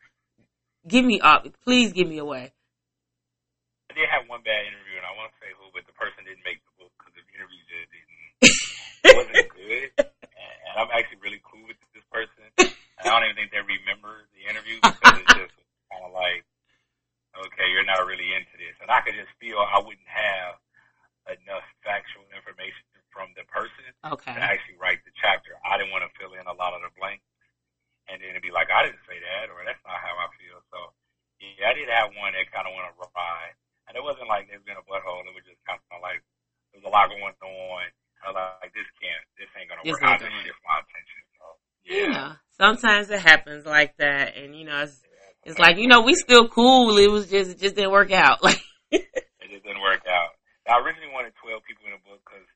give 0.87 1.05
me 1.05 1.21
off, 1.21 1.47
please 1.65 1.93
give 1.93 2.07
me 2.07 2.19
away? 2.19 2.53
I 3.91 3.95
did 3.97 4.09
have 4.13 4.29
one 4.29 4.45
bad 4.45 4.69
interview, 4.69 5.01
and 5.01 5.09
I 5.09 5.17
won't 5.17 5.33
say 5.41 5.49
who, 5.57 5.73
but 5.73 5.89
the 5.89 5.97
person 5.97 6.29
didn't 6.29 6.45
make 6.45 6.61
the 6.61 6.85
book 6.85 6.93
because 7.01 7.17
the 7.17 7.25
interview 7.33 7.61
just 7.65 7.89
didn't, 7.89 8.13
it 9.09 9.17
wasn't 9.17 9.49
good. 9.57 9.89
And 10.05 10.75
I'm 10.77 10.93
actually 10.93 11.25
really 11.25 11.41
cool 11.41 11.65
with 11.65 11.81
this 11.97 12.05
person. 12.13 12.45
I 12.61 13.09
don't 13.09 13.25
even 13.25 13.41
think 13.41 13.51
they 13.57 13.65
remember 13.65 14.29
the 14.37 14.45
interview 14.45 14.77
because 14.85 15.17
it's 15.25 15.33
just 15.33 15.57
kind 15.89 16.05
of 16.05 16.13
like, 16.13 16.45
okay, 17.33 17.73
you're 17.73 17.89
not 17.89 18.05
really 18.05 18.37
into 18.37 18.53
this. 18.61 18.77
And 18.85 18.93
I 18.93 19.01
could 19.01 19.17
just 19.17 19.33
feel 19.41 19.65
I 19.65 19.81
wouldn't 19.81 20.13
have 20.13 20.61
enough 21.41 21.65
factual 21.81 22.29
information 22.37 22.85
from 23.19 23.35
the 23.35 23.43
person 23.51 23.91
okay. 24.07 24.31
to 24.31 24.39
actually 24.39 24.79
write 24.79 25.03
the 25.03 25.11
chapter. 25.19 25.59
I 25.67 25.75
didn't 25.75 25.91
want 25.91 26.07
to 26.07 26.13
fill 26.15 26.39
in 26.39 26.47
a 26.47 26.55
lot 26.55 26.77
of 26.77 26.87
the 26.87 26.93
blanks, 26.95 27.27
and 28.07 28.23
then 28.23 28.39
it'd 28.39 28.47
be 28.47 28.55
like, 28.55 28.71
I 28.71 28.87
didn't 28.87 29.03
say 29.11 29.19
that, 29.19 29.51
or 29.51 29.67
that's 29.67 29.83
not 29.83 29.99
how 29.99 30.15
I 30.15 30.31
feel. 30.39 30.63
So, 30.71 30.95
yeah, 31.43 31.73
I 31.73 31.75
did 31.75 31.91
have 31.91 32.15
one 32.15 32.31
that 32.39 32.47
kind 32.55 32.71
of 32.71 32.79
went 32.79 32.95
awry, 32.95 33.59
and 33.91 33.99
it 33.99 34.05
wasn't 34.07 34.31
like 34.31 34.47
there's 34.47 34.63
been 34.63 34.79
a 34.79 34.87
butthole. 34.87 35.27
It 35.27 35.35
was 35.35 35.43
just 35.43 35.59
kind 35.67 35.83
of 35.91 35.99
like 35.99 36.23
there 36.71 36.79
was 36.79 36.87
a 36.87 36.95
lot 36.95 37.11
going 37.11 37.27
on. 37.27 37.91
I 38.23 38.31
was 38.31 38.39
like, 38.39 38.71
this 38.71 38.87
can't, 39.03 39.25
this 39.35 39.51
ain't 39.59 39.67
gonna 39.67 39.83
This 39.83 39.99
work. 39.99 40.07
I'll 40.07 40.15
ain't 40.15 40.23
just 40.23 40.31
gonna 40.31 40.47
shift 40.47 40.63
my 40.63 40.79
attention. 40.79 41.23
So, 41.39 41.45
yeah. 41.83 41.95
You 41.99 42.09
know, 42.15 42.31
sometimes 42.89 43.11
it 43.11 43.21
happens 43.21 43.67
like 43.67 43.97
that, 43.99 44.37
and 44.37 44.57
you 44.57 44.65
know, 44.65 44.83
it's, 44.83 45.01
it's 45.45 45.59
like 45.59 45.77
you 45.77 45.89
know, 45.89 46.01
we 46.01 46.15
still 46.15 46.49
cool. 46.49 46.97
It 46.97 47.11
was 47.11 47.29
just, 47.29 47.53
it 47.53 47.59
just 47.61 47.77
didn't 47.77 47.93
work 47.93 48.13
out. 48.13 48.41
Like, 48.91 49.05
it 49.45 49.53
just 49.53 49.65
didn't 49.69 49.85
work 49.85 50.01
out. 50.09 50.33
I 50.65 50.81
originally 50.81 51.13
wanted 51.13 51.37
12 51.45 51.61
people 51.69 51.85
in 51.85 51.93
the 51.93 52.01
book 52.09 52.25
because 52.25 52.49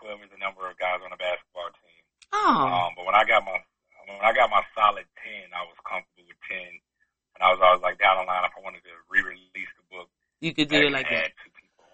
12 0.00 0.24
is 0.24 0.32
the 0.32 0.40
number 0.40 0.64
of 0.64 0.72
guys 0.80 1.04
on 1.04 1.12
a 1.12 1.20
basketball 1.20 1.68
team. 1.76 2.00
oh, 2.32 2.64
Um, 2.64 2.90
but 2.96 3.04
when 3.04 3.12
I 3.12 3.28
got 3.28 3.44
my 3.44 3.60
when 4.08 4.24
I 4.24 4.32
got 4.32 4.48
my 4.48 4.64
solid 4.72 5.04
10, 5.20 5.52
I 5.52 5.68
was 5.68 5.76
comfortable 5.84 6.24
with 6.24 6.40
10, 6.48 6.64
and 6.64 7.40
I 7.44 7.52
was 7.52 7.60
always 7.60 7.84
like 7.84 8.00
down 8.00 8.20
the 8.20 8.24
line 8.24 8.48
if 8.48 8.56
I 8.56 8.64
wanted 8.64 8.80
to 8.88 8.94
re-release 9.12 9.72
the 9.76 9.84
book. 9.92 10.08
you 10.40 10.56
could 10.56 10.72
do 10.72 10.88
it 10.88 10.92
like 10.92 11.08
that. 11.12 11.28
add 11.28 11.36
two 11.44 11.52
people. 11.52 11.84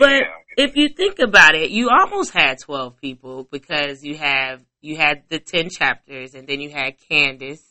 But 0.00 0.24
Yeah, 0.24 0.64
if 0.64 0.72
you 0.76 0.88
think 0.88 1.20
about 1.32 1.54
it, 1.54 1.70
you 1.70 1.88
almost 1.88 2.32
had 2.32 2.58
12 2.58 3.00
people 3.00 3.48
because 3.50 4.04
you 4.04 4.16
have, 4.16 4.60
you 4.82 4.96
had 4.96 5.22
the 5.30 5.38
10 5.38 5.70
chapters 5.70 6.34
and 6.34 6.46
then 6.46 6.60
you 6.60 6.68
had 6.70 6.94
Candace. 7.08 7.62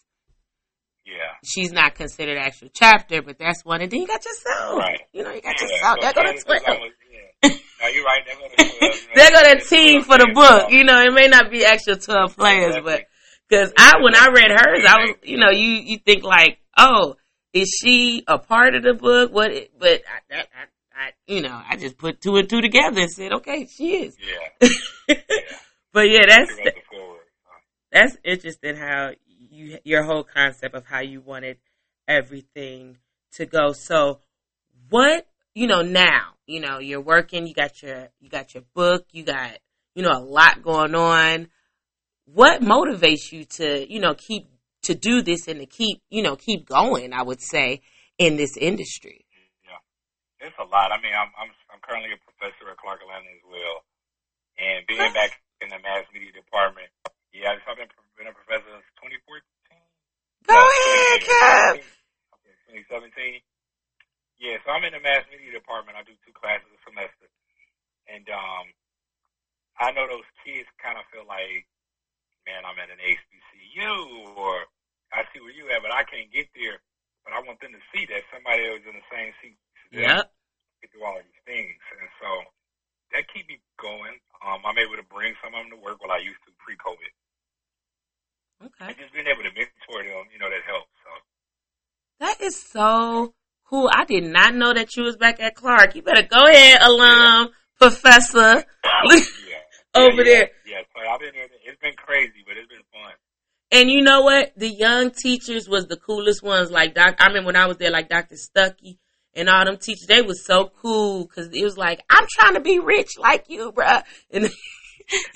yeah, 1.05 1.13
She's 1.45 1.71
not 1.71 1.93
considered 1.93 2.37
actual 2.39 2.69
chapter, 2.73 3.21
but 3.21 3.37
that's 3.37 3.63
one. 3.63 3.81
And 3.81 3.91
then 3.91 4.01
you 4.01 4.07
got 4.07 4.23
yourself. 4.25 4.77
Right. 4.79 5.01
You 5.13 5.23
know, 5.23 5.31
you 5.31 5.41
got 5.41 5.55
yeah. 5.61 5.67
yourself. 5.67 5.97
So 5.99 6.05
That 6.07 6.15
go 6.15 6.21
to 6.23 6.27
Candace 6.27 6.45
was 6.47 6.61
12. 6.63 6.77
almost- 6.79 6.95
yeah. 7.11 7.49
No, 7.81 7.87
you're 7.87 8.03
right. 8.05 8.21
They 8.25 8.33
go 8.33 8.47
to 8.47 8.55
12. 8.55 8.71
You 8.81 8.89
know, 8.89 8.95
They're 9.15 9.31
gonna 9.31 9.55
it's 9.57 9.69
team 9.69 10.01
for 10.03 10.17
the 10.17 10.31
book. 10.33 10.71
You 10.71 10.83
know, 10.83 10.99
it 11.01 11.13
may 11.13 11.27
not 11.27 11.51
be 11.51 11.63
actual 11.65 11.97
12 11.97 12.35
players, 12.35 12.75
but 12.83 13.03
Cause 13.51 13.73
I, 13.77 13.95
when 14.01 14.15
I 14.15 14.27
read 14.33 14.49
hers, 14.51 14.85
I 14.87 14.95
was, 15.01 15.15
you 15.23 15.37
know, 15.37 15.49
you, 15.49 15.67
you 15.73 15.97
think 15.97 16.23
like, 16.23 16.57
oh, 16.77 17.17
is 17.51 17.67
she 17.83 18.23
a 18.25 18.37
part 18.39 18.75
of 18.75 18.83
the 18.83 18.93
book? 18.93 19.33
What, 19.33 19.51
it- 19.51 19.71
but 19.77 20.01
I, 20.31 20.37
I, 20.39 20.43
I, 21.01 21.11
you 21.25 21.41
know, 21.41 21.61
I 21.67 21.77
just 21.77 21.97
put 21.97 22.21
two 22.21 22.35
and 22.35 22.47
two 22.47 22.61
together 22.61 23.01
and 23.01 23.11
said, 23.11 23.33
okay, 23.33 23.65
she 23.65 24.03
is. 24.03 24.17
Yeah. 24.19 24.69
yeah. 25.09 25.15
But 25.91 26.09
yeah, 26.09 26.25
that's, 26.27 26.51
She 26.51 26.57
wrote 26.57 26.75
the 26.75 26.95
forward. 26.95 27.21
that's 27.91 28.17
interesting 28.23 28.75
how 28.75 29.11
you, 29.25 29.79
your 29.83 30.03
whole 30.03 30.23
concept 30.23 30.75
of 30.75 30.85
how 30.85 31.01
you 31.01 31.21
wanted 31.21 31.57
everything 32.07 32.97
to 33.33 33.45
go. 33.45 33.71
So 33.73 34.19
what, 34.89 35.25
you 35.55 35.67
know, 35.67 35.81
now, 35.81 36.33
you 36.45 36.59
know, 36.59 36.79
you're 36.79 37.01
working, 37.01 37.47
you 37.47 37.53
got 37.53 37.81
your, 37.81 38.09
you 38.19 38.29
got 38.29 38.53
your 38.53 38.63
book, 38.75 39.05
you 39.11 39.23
got, 39.23 39.57
you 39.95 40.03
know, 40.03 40.11
a 40.11 40.23
lot 40.23 40.61
going 40.61 40.93
on. 40.93 41.47
What 42.25 42.61
motivates 42.61 43.31
you 43.31 43.45
to, 43.57 43.91
you 43.91 43.99
know, 43.99 44.13
keep, 44.13 44.47
to 44.83 44.93
do 44.95 45.21
this 45.21 45.47
and 45.47 45.59
to 45.59 45.65
keep, 45.65 46.01
you 46.09 46.21
know, 46.21 46.35
keep 46.35 46.67
going, 46.67 47.11
I 47.11 47.23
would 47.23 47.41
say, 47.41 47.81
in 48.17 48.37
this 48.37 48.55
industry? 48.55 49.25
It's 50.41 50.57
a 50.59 50.67
lot. 50.67 50.91
I 50.91 50.99
mean, 50.99 51.13
I'm, 51.15 51.31
I'm, 51.37 51.51
I'm 51.71 51.81
currently 51.85 52.11
a 52.11 52.19
professor 52.19 52.67
at 52.73 52.77
Clark 52.81 53.01
Atlanta 53.05 53.29
as 53.31 53.45
well. 53.47 53.85
And 54.59 54.85
being 54.87 55.13
back 55.13 55.37
in 55.61 55.69
the 55.69 55.79
mass 55.79 56.05
media 56.13 56.33
department, 56.33 56.89
yeah, 57.33 57.55
I've 57.55 57.77
been, 57.77 57.91
been 58.17 58.27
a 58.31 58.35
professor 58.35 58.67
since 58.67 58.89
2014. 59.01 59.43
Go 60.47 60.53
No, 60.53 60.57
ahead, 60.59 61.21
Kev. 61.21 61.79
Okay, 62.35 62.83
2017. 62.87 63.41
Yeah, 64.41 64.57
so 64.65 64.73
I'm 64.73 64.85
in 64.85 64.93
the 64.97 65.03
mass 65.03 65.25
media 65.31 65.53
department. 65.53 65.97
I 65.97 66.03
do 66.03 66.17
two 66.25 66.33
classes 66.33 66.67
a 66.73 66.79
semester. 66.85 67.29
And 68.09 68.25
um, 68.33 68.65
I 69.79 69.91
know 69.93 70.07
those 70.09 70.27
kids 70.43 70.67
kind 70.81 70.97
of 70.99 71.05
feel 71.13 71.25
like, 71.27 71.65
man, 72.47 72.65
I'm 72.65 72.79
at 72.81 72.91
an 72.93 73.01
HBCU 73.01 74.35
or 74.37 74.65
I 75.13 75.23
see 75.31 75.41
where 75.41 75.53
you 75.55 75.69
at, 75.71 75.83
but 75.83 75.93
I 75.93 76.03
can't 76.07 76.31
get 76.33 76.49
there. 76.57 76.81
But 77.25 77.33
I 77.37 77.41
want 77.45 77.61
them 77.61 77.73
to 77.75 77.83
see 77.93 78.07
that 78.09 78.25
somebody 78.33 78.65
else 78.67 78.81
is 78.83 78.89
in 78.89 78.97
the 78.97 79.09
same 79.13 79.31
seat. 79.43 79.57
as 79.57 79.91
them 79.93 80.17
Yep. 80.17 80.31
get 80.81 80.89
through 80.91 81.05
all 81.05 81.17
of 81.19 81.25
these 81.25 81.43
things. 81.45 81.77
And 81.99 82.09
so 82.21 82.29
that 83.13 83.27
keep 83.33 83.47
me 83.49 83.59
going. 83.79 84.17
Um, 84.43 84.63
I'm 84.65 84.77
able 84.79 84.97
to 84.97 85.07
bring 85.07 85.35
some 85.43 85.53
of 85.53 85.61
them 85.65 85.71
to 85.77 85.81
work 85.81 86.01
while 86.01 86.13
I 86.15 86.21
used 86.23 86.41
to 86.47 86.51
pre-COVID. 86.61 87.11
Okay. 88.65 88.93
And 88.93 88.97
just 88.97 89.13
being 89.13 89.27
able 89.29 89.43
to 89.43 89.53
mentor 89.53 90.01
them, 90.03 90.27
you 90.33 90.39
know, 90.39 90.49
that 90.49 90.65
helps. 90.65 90.93
So 91.05 91.11
That 92.19 92.41
is 92.41 92.61
so 92.61 93.33
cool. 93.65 93.89
I 93.93 94.00
did 94.11 94.31
not 94.31 94.53
know 94.55 94.73
that 94.73 94.95
you 94.95 95.03
was 95.03 95.15
back 95.15 95.39
at 95.39 95.55
Clark. 95.55 95.95
You 95.95 96.01
better 96.01 96.27
go 96.27 96.45
ahead, 96.45 96.81
alum, 96.81 97.49
professor. 97.79 98.63
Look 99.05 99.23
over 99.95 100.23
there. 100.23 100.49
Yeah, 100.65 100.81
so 100.93 101.09
I've 101.09 101.19
been 101.19 101.33
here. 101.33 101.47
It's 101.65 101.79
been 101.81 101.93
crazy, 101.93 102.43
but 102.45 102.57
it's 102.57 102.67
been 102.67 102.83
fun. 102.91 103.13
And 103.71 103.89
you 103.89 104.01
know 104.01 104.21
what? 104.21 104.51
The 104.57 104.69
young 104.69 105.11
teachers 105.11 105.69
was 105.69 105.87
the 105.87 105.97
coolest 105.97 106.43
ones. 106.43 106.71
Like 106.71 106.93
Doc, 106.93 107.15
I 107.19 107.27
remember 107.27 107.47
when 107.47 107.55
I 107.55 107.67
was 107.67 107.77
there, 107.77 107.91
like 107.91 108.09
Dr. 108.09 108.35
Stuckey 108.35 108.97
and 109.33 109.47
all 109.47 109.63
them 109.63 109.77
teachers. 109.77 110.07
They 110.07 110.21
was 110.21 110.45
so 110.45 110.71
cool 110.81 111.23
because 111.25 111.49
it 111.53 111.63
was 111.63 111.77
like, 111.77 112.03
I'm 112.09 112.27
trying 112.29 112.55
to 112.55 112.59
be 112.59 112.79
rich 112.79 113.11
like 113.17 113.45
you, 113.49 113.71
bruh. 113.71 114.03
And 114.31 114.49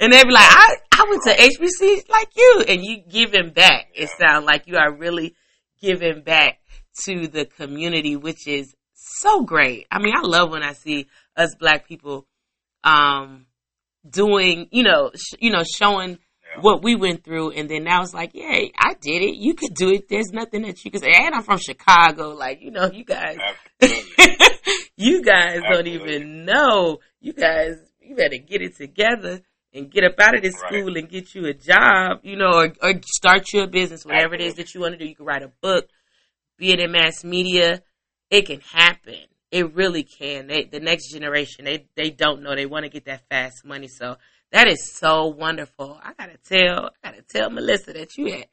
and 0.00 0.12
they 0.12 0.24
be 0.24 0.30
like, 0.30 0.48
I 0.48 0.76
I 0.92 1.06
went 1.08 1.22
to 1.24 1.34
HBC 1.36 2.08
like 2.08 2.28
you, 2.34 2.64
and 2.66 2.84
you 2.84 3.02
giving 3.08 3.50
back. 3.50 3.88
It 3.94 4.10
sounds 4.18 4.46
like 4.46 4.66
you 4.66 4.76
are 4.76 4.92
really 4.92 5.36
giving 5.80 6.22
back 6.22 6.59
to 7.06 7.26
the 7.28 7.44
community, 7.44 8.16
which 8.16 8.46
is 8.46 8.74
so 8.94 9.42
great. 9.42 9.86
I 9.90 9.98
mean, 9.98 10.14
I 10.16 10.20
love 10.22 10.50
when 10.50 10.62
I 10.62 10.72
see 10.72 11.06
us 11.36 11.54
black 11.58 11.86
people 11.88 12.26
um 12.84 13.46
doing, 14.08 14.68
you 14.70 14.82
know, 14.82 15.10
sh- 15.14 15.34
you 15.40 15.50
know, 15.50 15.62
showing 15.78 16.18
Yeah. 16.56 16.62
what 16.62 16.82
we 16.82 16.96
went 16.96 17.22
through, 17.22 17.50
and 17.52 17.68
then 17.68 17.84
now 17.84 18.02
it's 18.02 18.14
like, 18.14 18.30
yeah, 18.34 18.64
I 18.78 18.94
did 19.00 19.22
it. 19.22 19.36
You 19.36 19.54
could 19.54 19.74
do 19.74 19.90
it. 19.90 20.08
There's 20.08 20.32
nothing 20.32 20.62
that 20.62 20.84
you 20.84 20.90
can 20.90 21.00
say. 21.00 21.12
And 21.14 21.34
I'm 21.34 21.42
from 21.42 21.58
Chicago, 21.58 22.30
like 22.30 22.60
you 22.62 22.70
know, 22.70 22.90
you 22.90 23.04
guys, 23.04 23.38
you 24.96 25.22
guys 25.22 25.60
don't 25.68 25.86
even 25.86 26.44
know. 26.44 26.98
You 27.20 27.32
guys, 27.32 27.76
you 28.00 28.14
better 28.16 28.38
get 28.38 28.62
it 28.62 28.76
together 28.76 29.40
and 29.72 29.90
get 29.90 30.04
up 30.04 30.18
out 30.18 30.34
of 30.34 30.42
this 30.42 30.54
Right. 30.62 30.72
school 30.80 30.96
and 30.96 31.08
get 31.08 31.34
you 31.34 31.46
a 31.46 31.54
job, 31.54 32.20
you 32.22 32.36
know, 32.36 32.50
or, 32.52 32.72
or 32.82 32.94
start 33.06 33.52
your 33.52 33.66
business, 33.68 34.04
whatever 34.04 34.34
it 34.34 34.40
is 34.40 34.54
that 34.54 34.74
you 34.74 34.80
want 34.80 34.94
to 34.94 34.98
do. 34.98 35.04
You 35.06 35.14
can 35.14 35.26
write 35.26 35.42
a 35.42 35.52
book, 35.62 35.88
be 36.60 36.72
it 36.72 36.78
in 36.78 36.92
mass 36.92 37.24
media. 37.24 37.82
It 38.30 38.46
can 38.46 38.60
happen. 38.60 39.16
It 39.50 39.74
really 39.74 40.04
can. 40.04 40.46
They, 40.46 40.64
the 40.64 40.78
next 40.78 41.10
generation, 41.10 41.64
they, 41.64 41.86
they 41.96 42.10
don't 42.10 42.42
know. 42.42 42.54
They 42.54 42.66
want 42.66 42.84
to 42.84 42.90
get 42.90 43.06
that 43.06 43.22
fast 43.28 43.64
money. 43.64 43.88
So 43.88 44.16
that 44.52 44.68
is 44.68 44.92
so 44.94 45.26
wonderful. 45.26 45.98
I 46.00 46.12
gotta 46.12 46.36
tell, 46.36 46.90
I 47.02 47.10
gotta 47.10 47.22
tell 47.22 47.50
Melissa 47.50 47.94
that 47.94 48.16
you 48.16 48.30
had, 48.30 48.46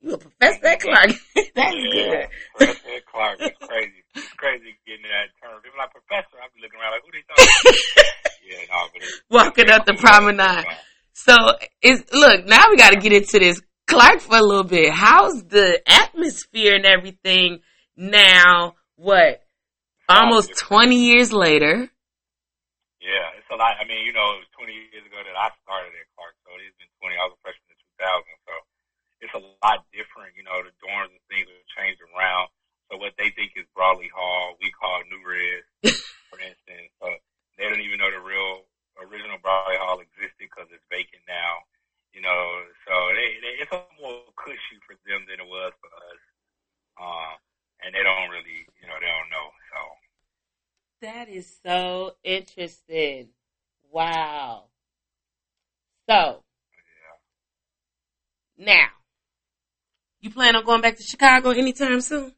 you 0.00 0.14
a 0.14 0.18
professor 0.18 0.66
at 0.66 0.80
Clark. 0.80 1.10
That's 1.54 1.76
yeah. 1.76 1.92
good. 1.92 2.28
Professor 2.56 3.00
Clark, 3.12 3.36
it's 3.40 3.66
crazy. 3.66 4.04
It's 4.14 4.32
crazy 4.34 4.78
getting 4.86 5.02
that 5.02 5.28
term. 5.42 5.60
People 5.60 5.78
like 5.78 5.90
professor, 5.90 6.38
I'll 6.40 6.48
be 6.54 6.62
looking 6.62 6.80
around 6.80 6.92
like, 6.92 7.02
who 7.04 7.12
they 7.12 7.24
talking 7.28 8.04
yeah, 8.48 8.64
no, 8.70 8.88
but 8.94 9.02
Walking 9.30 9.70
up 9.70 9.84
the 9.84 9.94
promenade. 9.94 10.64
So 11.12 11.34
it's 11.82 12.12
look 12.14 12.46
now 12.46 12.70
we 12.70 12.76
got 12.76 12.90
to 12.90 13.00
get 13.00 13.12
into 13.12 13.40
this 13.40 13.60
Clark 13.88 14.20
for 14.20 14.36
a 14.36 14.44
little 14.44 14.68
bit. 14.68 14.92
How's 14.92 15.42
the 15.44 15.80
atmosphere 15.88 16.76
and 16.76 16.84
everything 16.84 17.60
now? 17.96 18.76
What 18.96 19.40
almost 20.08 20.52
twenty 20.58 21.08
years 21.08 21.32
later? 21.32 21.88
Yeah, 23.00 23.32
it's 23.40 23.48
a 23.48 23.56
lot. 23.56 23.80
I 23.80 23.88
mean, 23.88 24.04
you 24.04 24.12
know, 24.12 24.36
it 24.36 24.44
was 24.44 24.52
20 24.58 24.68
years 24.68 25.06
ago 25.06 25.16
that 25.22 25.32
I 25.32 25.48
started 25.64 25.96
at 25.96 26.12
Clark, 26.12 26.34
so 26.44 26.52
it's 26.60 26.76
been 26.76 26.92
20. 27.00 27.16
I 27.16 27.24
was 27.24 27.38
a 27.38 27.40
freshman 27.40 27.72
in 27.72 27.80
2000, 27.96 28.44
so 28.44 28.52
it's 29.24 29.36
a 29.38 29.42
lot 29.64 29.86
different. 29.96 30.36
You 30.36 30.44
know, 30.44 30.60
the 30.60 30.74
dorms 30.82 31.14
and 31.14 31.24
things 31.32 31.48
have 31.48 31.72
changed 31.72 32.04
around. 32.04 32.52
So 32.90 33.00
what 33.00 33.16
they 33.16 33.32
think 33.32 33.56
is 33.56 33.64
Brawley 33.72 34.12
Hall, 34.12 34.60
we 34.60 34.68
call 34.74 35.00
New 35.08 35.24
Res, 35.24 35.64
for 36.28 36.36
instance. 36.36 36.92
So 37.00 37.08
they 37.56 37.64
don't 37.70 37.80
even 37.80 38.02
know 38.02 38.12
the 38.12 38.20
real 38.20 38.68
original 39.00 39.40
Brawley 39.40 39.80
Hall 39.80 40.04
existed 40.04 40.36
because 40.52 40.68
it's 40.68 40.84
vacant 40.92 41.24
now. 41.24 41.64
You 42.12 42.22
know, 42.22 42.62
so 42.86 42.92
they, 43.14 43.38
they 43.42 43.62
it's 43.62 43.72
a 43.72 43.82
more 44.00 44.22
cushy 44.36 44.78
for 44.86 44.94
them 45.06 45.24
than 45.28 45.40
it 45.40 45.48
was 45.48 45.72
for 45.80 45.88
us. 45.92 46.20
Um, 47.00 47.36
and 47.84 47.94
they 47.94 48.02
don't 48.02 48.30
really, 48.30 48.66
you 48.80 48.88
know, 48.88 48.98
they 49.00 49.06
don't 49.06 49.30
know. 49.30 49.48
So 49.70 49.80
That 51.02 51.28
is 51.28 51.46
so 51.62 52.16
interesting. 52.24 53.28
Wow. 53.90 54.64
So 56.08 56.42
yeah. 58.58 58.64
now, 58.64 58.88
you 60.20 60.30
plan 60.30 60.56
on 60.56 60.64
going 60.64 60.80
back 60.80 60.96
to 60.96 61.02
Chicago 61.02 61.50
anytime 61.50 62.00
soon? 62.00 62.32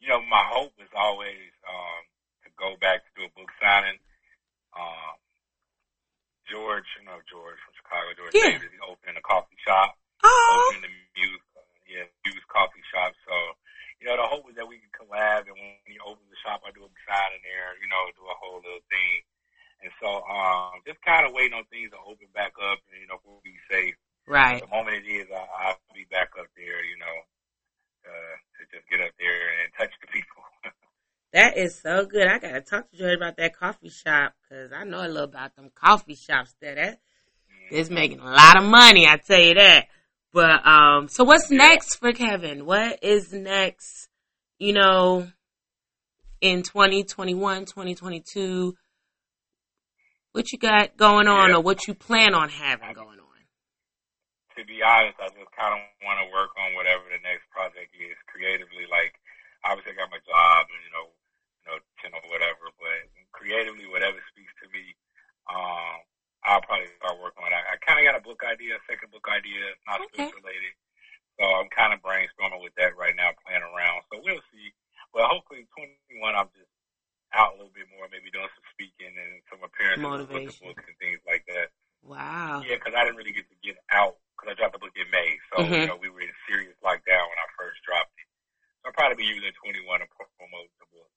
you 0.00 0.08
know, 0.08 0.20
my 0.24 0.42
hope 0.48 0.72
is 0.80 0.88
always 0.96 1.52
um, 1.68 2.00
to 2.44 2.48
go 2.56 2.72
back 2.80 3.04
to 3.04 3.10
do 3.20 3.28
a 3.28 3.32
book 3.36 3.52
signing. 3.60 4.00
Um, 4.72 5.19
George, 6.50 6.86
you 6.98 7.06
know 7.06 7.22
George 7.30 7.56
from 7.62 7.72
Chicago, 7.78 8.10
George 8.18 8.34
Yeah. 8.34 8.58
Davis, 8.58 8.74
he 8.74 8.80
opened 8.82 9.16
a 9.16 9.22
coffee 9.22 9.56
shop, 9.62 9.94
Oh, 10.26 10.66
opened 10.66 10.84
the 10.84 10.92
Muse, 11.16 11.40
uh, 11.56 11.62
yeah, 11.86 12.04
Muse 12.26 12.44
coffee 12.50 12.82
shop. 12.90 13.14
So, 13.24 13.34
you 14.02 14.10
know, 14.10 14.18
the 14.18 14.26
hope 14.26 14.50
is 14.50 14.56
that 14.58 14.66
we 14.66 14.82
can 14.82 14.90
collab, 14.92 15.46
and 15.46 15.54
when 15.56 15.78
he 15.86 15.96
opens 16.02 16.26
the 16.28 16.40
shop, 16.42 16.60
I 16.66 16.74
do 16.74 16.82
a 16.84 16.90
signing 17.06 17.42
there, 17.46 17.78
you 17.78 17.86
know, 17.88 18.02
do 18.18 18.26
a 18.26 18.36
whole 18.36 18.58
little 18.60 18.82
thing. 18.90 19.22
And 19.80 19.92
so, 20.02 20.20
um, 20.28 20.82
just 20.84 21.00
kind 21.06 21.24
of 21.24 21.32
waiting 21.32 21.56
on 21.56 21.64
things 21.72 21.88
to 21.94 22.00
open 22.04 22.28
back 22.34 22.52
up, 22.60 22.82
and 22.92 23.00
you 23.00 23.08
know, 23.08 23.16
we'll 23.24 23.40
be 23.46 23.56
safe. 23.70 23.96
right. 24.26 24.60
The 24.60 24.68
moment 24.68 25.00
it 25.00 25.08
is, 25.08 25.28
I, 25.32 25.72
I'll 25.72 25.80
be 25.94 26.04
back 26.10 26.34
up 26.36 26.50
there, 26.58 26.84
you 26.84 26.98
know, 27.00 27.16
uh, 28.04 28.34
to 28.58 28.60
just 28.74 28.84
get 28.90 29.00
up 29.00 29.12
there 29.18 29.40
and 29.64 29.72
touch 29.78 29.92
the 30.00 30.08
people. 30.12 30.39
That 31.32 31.56
is 31.56 31.80
so 31.80 32.06
good. 32.06 32.26
I 32.26 32.38
gotta 32.38 32.60
talk 32.60 32.90
to 32.90 32.96
Joy 32.96 33.14
about 33.14 33.36
that 33.36 33.56
coffee 33.56 33.88
shop 33.88 34.34
because 34.42 34.72
I 34.72 34.84
know 34.84 35.00
a 35.00 35.06
little 35.06 35.24
about 35.24 35.54
them 35.54 35.70
coffee 35.74 36.16
shops 36.16 36.54
there. 36.60 36.74
That 36.74 37.00
is 37.70 37.88
making 37.90 38.18
a 38.18 38.24
lot 38.24 38.56
of 38.56 38.64
money, 38.64 39.06
I 39.06 39.16
tell 39.16 39.40
you 39.40 39.54
that. 39.54 39.86
But 40.32 40.66
um, 40.66 41.08
so 41.08 41.24
what's 41.24 41.50
next 41.50 41.96
for 41.96 42.12
Kevin? 42.12 42.66
What 42.66 43.02
is 43.02 43.32
next? 43.32 44.08
You 44.58 44.72
know, 44.72 45.28
in 46.40 46.62
2021, 46.62 47.64
2022, 47.64 48.76
what 50.32 50.52
you 50.52 50.58
got 50.58 50.96
going 50.96 51.28
on, 51.28 51.50
Yeah. 51.50 51.56
or 51.56 51.60
what 51.62 51.86
you 51.86 51.94
plan 51.94 52.34
on 52.34 52.48
having 52.48 52.92
going 52.92 53.18
on? 53.18 53.26
to 54.58 54.64
be 54.68 54.82
honest, 54.84 55.16
I 55.16 55.32
just 55.32 55.48
kind 55.56 55.72
of 55.72 55.80
want 56.04 56.20
to 56.20 56.28
work 56.36 56.52
on 56.60 56.76
whatever 56.76 57.00
the 57.08 57.16
next 57.24 57.48
project 57.48 57.96
is 57.96 58.12
creatively. 58.28 58.84
Like, 58.92 59.16
obviously, 59.64 59.96
I 59.96 60.04
got 60.04 60.12
my 60.12 60.20
job 60.20 60.68
and 60.68 60.80
you 60.84 60.92
know, 60.92 61.08
you 62.04 62.10
know, 62.10 62.22
whatever. 62.28 62.70
But 62.78 63.08
creatively, 63.32 63.86
whatever 63.86 64.18
speaks 64.30 64.52
to 64.62 64.66
me, 64.72 64.94
um, 65.48 66.00
I'll 66.44 66.64
probably 66.64 66.88
start 66.96 67.20
working 67.20 67.44
on 67.44 67.52
that. 67.52 67.68
I 67.68 67.76
kind 67.84 68.00
of 68.00 68.04
got 68.08 68.16
a 68.16 68.24
book 68.24 68.40
idea, 68.44 68.76
a 68.76 68.82
second 68.88 69.12
book 69.12 69.26
idea, 69.28 69.76
not 69.86 70.00
Okay. 70.00 70.28
sports 70.28 70.40
related. 70.40 70.72
So 71.40 71.44
I'm 71.48 71.68
kind 71.72 71.92
of 71.92 72.00
brainstorming 72.04 72.60
with 72.60 72.74
that 72.76 72.96
right 72.96 73.16
now, 73.16 73.32
playing 73.44 73.64
around. 73.64 74.04
So 74.12 74.20
we'll 74.20 74.44
see. 74.52 74.72
But 75.12 75.28
hopefully, 75.28 75.66
21, 75.76 76.36
I'm 76.36 76.48
just 76.56 76.68
out 77.32 77.54
a 77.54 77.56
little 77.56 77.72
bit 77.74 77.86
more, 77.94 78.08
maybe 78.10 78.30
doing 78.30 78.48
some 78.50 78.66
speaking 78.74 79.14
and 79.14 79.40
some 79.48 79.62
appearances 79.62 80.02
with 80.28 80.46
the 80.50 80.56
books 80.64 80.84
and 80.86 80.96
things 80.98 81.20
like 81.26 81.44
that. 81.48 81.70
Wow. 82.02 82.62
Yeah, 82.64 82.76
because 82.76 82.94
I 82.96 83.04
didn't 83.04 83.16
really 83.16 83.32
get 83.32 83.48
to 83.48 83.56
get 83.62 83.78
out 83.92 84.16
because 84.36 84.52
I 84.52 84.54
dropped 84.58 84.74
the 84.74 84.82
book 84.82 84.96
in 84.96 85.08
May. 85.10 85.38
So, 85.52 85.62
Mhm. 85.62 85.80
you 85.80 85.86
know, 85.86 85.96
we 85.96 86.08
were 86.10 86.22
in 86.22 86.32
serious 86.48 86.76
lockdown 86.82 87.28
when 87.28 87.38
I 87.38 87.48
first 87.56 87.82
dropped 87.84 88.12
it. 88.18 88.26
So 88.82 88.88
I'll 88.88 88.92
probably 88.96 89.16
be 89.16 89.28
using 89.30 89.52
21 89.62 90.00
to 90.00 90.06
promote 90.38 90.70
the 90.80 90.86
book. 90.92 91.10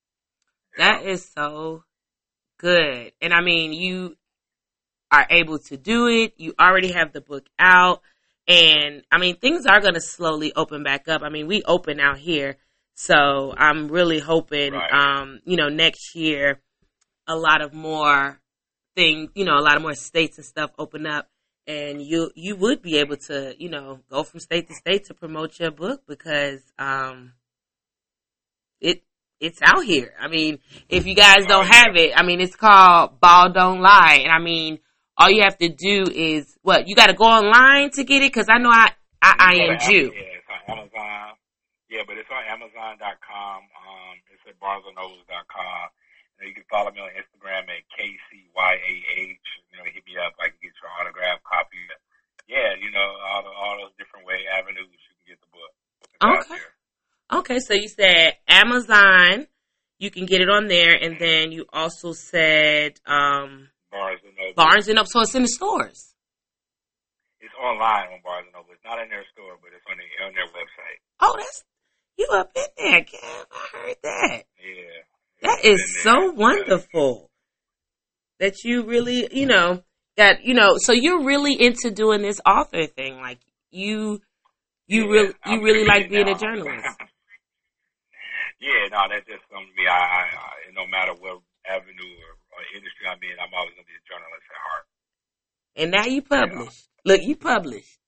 That 0.78 1.06
is 1.06 1.30
so 1.36 1.84
good. 2.58 3.12
And 3.22 3.34
I 3.34 3.42
mean, 3.42 3.74
you 3.74 4.16
are 5.12 5.28
able 5.30 5.60
to 5.60 5.78
do 5.78 6.08
it. 6.08 6.34
You 6.38 6.54
already 6.60 6.92
have 6.92 7.14
the 7.14 7.22
book 7.22 7.46
out. 7.60 8.02
And 8.48 9.04
I 9.12 9.20
mean, 9.20 9.38
things 9.38 9.66
are 9.66 9.80
going 9.80 9.94
to 9.94 10.02
slowly 10.02 10.54
open 10.56 10.84
back 10.84 11.08
up. 11.08 11.22
I 11.22 11.30
mean, 11.30 11.48
we 11.48 11.64
open 11.64 12.00
out 12.00 12.18
here. 12.18 12.58
So 12.96 13.54
I'm 13.56 13.88
really 13.88 14.20
hoping, 14.20 14.74
Right. 14.74 14.92
um, 14.92 15.40
you 15.46 15.58
know, 15.58 15.70
next 15.70 16.16
year, 16.16 16.60
a 17.28 17.36
lot 17.36 17.62
of 17.62 17.74
more 17.74 18.40
things, 18.96 19.32
you 19.36 19.46
know, 19.46 19.58
a 19.58 19.62
lot 19.62 19.76
of 19.76 19.82
more 19.82 19.96
states 19.96 20.38
and 20.38 20.46
stuff 20.46 20.72
open 20.78 21.06
up. 21.08 21.30
And 21.66 22.02
you, 22.02 22.30
you 22.36 22.56
would 22.58 22.82
be 22.82 22.98
able 22.98 23.16
to, 23.28 23.56
you 23.58 23.70
know, 23.70 24.02
go 24.10 24.24
from 24.24 24.42
state 24.42 24.68
to 24.68 24.74
state 24.76 25.06
to 25.06 25.14
promote 25.14 25.60
your 25.60 25.72
book 25.72 26.04
because, 26.08 26.60
um, 26.78 27.34
it, 28.82 29.04
it's 29.44 29.60
out 29.62 29.84
here. 29.84 30.16
I 30.18 30.30
mean, 30.32 30.60
if 30.88 31.06
you 31.06 31.16
guys 31.16 31.46
don't 31.46 31.68
have 31.68 31.96
it, 32.00 32.16
I 32.16 32.24
mean, 32.24 32.40
it's 32.40 32.56
called 32.56 33.20
Ball 33.20 33.52
Don't 33.52 33.82
Lie. 33.84 34.24
And 34.24 34.32
I 34.32 34.40
mean, 34.40 34.80
all 35.20 35.30
you 35.30 35.44
have 35.44 35.58
to 35.60 35.68
do 35.68 36.08
is 36.08 36.56
what 36.64 36.88
you 36.88 36.96
got 36.96 37.08
to 37.08 37.14
go 37.14 37.26
online 37.26 37.92
to 37.92 38.04
get 38.08 38.24
it 38.24 38.32
because 38.32 38.48
I 38.48 38.58
know 38.58 38.72
I 38.72 38.96
I, 39.22 39.36
I 39.40 39.54
am 39.68 39.80
Jew. 39.84 40.12
Yeah, 40.16 40.40
it's 40.40 40.48
on 40.48 40.80
Amazon. 40.80 41.36
Yeah, 41.92 42.04
but 42.08 42.16
it's 42.18 42.32
on 42.32 42.44
Amazon.com. 42.48 43.60
Um, 43.68 44.16
it's 44.32 44.44
at 44.48 44.56
BarnesandNobles.com. 44.64 45.86
And 46.40 46.50
you 46.50 46.56
can 46.56 46.66
follow 46.72 46.90
me 46.90 47.04
on 47.04 47.12
Instagram 47.14 47.68
at 47.68 47.84
KCYAH. 47.94 49.44
You 49.70 49.76
know, 49.78 49.86
hit 49.92 50.08
me 50.08 50.16
up. 50.18 50.34
I 50.40 50.50
can 50.56 50.60
get 50.64 50.74
your 50.80 50.90
autograph 51.00 51.44
copy. 51.44 51.84
Yeah, 52.48 52.76
you 52.80 52.92
know, 52.92 53.08
all, 53.28 53.44
the, 53.44 53.52
all 53.52 53.76
those 53.80 53.96
different 54.00 54.26
way 54.26 54.48
avenues 54.52 54.88
you 54.88 55.14
can 55.20 55.36
get 55.36 55.40
the 55.44 55.52
book. 55.52 55.72
It's 56.16 56.52
Okay. 56.52 56.64
Okay, 57.32 57.60
so 57.60 57.74
you 57.74 57.88
said 57.88 58.34
Amazon, 58.48 59.48
you 60.00 60.12
can 60.12 60.26
get 60.26 60.42
it 60.42 60.50
on 60.50 60.68
there, 60.68 60.94
and 60.94 61.18
then 61.20 61.52
you 61.52 61.66
also 61.72 62.14
said 62.14 63.00
um, 63.06 63.70
Barnes 63.92 64.22
and 64.26 64.36
Noble. 64.36 64.54
Barnes 64.56 64.88
and 64.88 64.96
Noble. 64.96 65.10
So 65.10 65.22
it's 65.22 65.36
in 65.36 65.44
the 65.44 65.48
stores. 65.48 66.14
It's 67.40 67.54
online 67.62 68.08
on 68.14 68.20
Barnes 68.24 68.48
and 68.48 68.54
Noble. 68.54 68.74
It's 68.74 68.84
not 68.84 69.02
in 69.02 69.10
their 69.10 69.24
store, 69.34 69.58
but 69.62 69.72
it's 69.76 69.86
on, 69.90 69.98
the, 69.98 70.26
on 70.26 70.34
their 70.34 70.48
website. 70.48 71.00
Oh, 71.22 71.36
that's 71.38 71.64
you 72.18 72.28
up 72.32 72.52
in 72.56 72.64
there, 72.78 73.02
Kev. 73.02 73.46
I 73.52 73.78
heard 73.78 73.96
that. 74.04 74.44
Yeah. 74.60 75.50
That 75.50 75.66
is 75.66 76.02
so 76.04 76.32
wonderful 76.32 77.30
that 78.40 78.64
you 78.64 78.84
really, 78.84 79.28
you 79.32 79.46
know, 79.46 79.84
that 80.18 80.44
you 80.44 80.54
know. 80.54 80.76
So 80.78 80.94
you're 80.94 81.24
really 81.24 81.54
into 81.60 81.92
doing 81.92 82.22
this 82.22 82.40
author 82.46 82.86
thing, 82.88 83.18
like 83.18 83.40
you, 83.72 84.22
you 84.88 85.06
Yeah, 85.06 85.12
really, 85.12 85.28
you 85.28 85.34
I'm 85.46 85.62
really 85.62 85.86
like 85.86 86.10
being 86.10 86.30
a 86.30 86.38
journalist. 86.38 86.88
yeah, 88.64 88.88
no, 88.96 89.12
that's 89.12 89.28
just 89.28 89.44
something 89.52 89.68
to 89.68 89.76
me. 89.76 89.84
I, 89.84 90.00
I, 90.00 90.22
I 90.24 90.52
no 90.72 90.88
matter 90.88 91.12
what 91.20 91.44
avenue 91.68 92.14
or, 92.24 92.32
or 92.56 92.60
industry 92.72 93.06
I'm 93.12 93.20
in, 93.20 93.36
I'm 93.36 93.52
always 93.52 93.76
gonna 93.76 93.92
be 93.92 94.00
a 94.00 94.06
journalist 94.08 94.48
at 94.48 94.64
heart. 94.64 94.86
And 95.76 95.92
now 95.92 96.06
you 96.08 96.22
publish. 96.24 96.88
Look, 97.04 97.22
you 97.22 97.36
publish. 97.36 98.00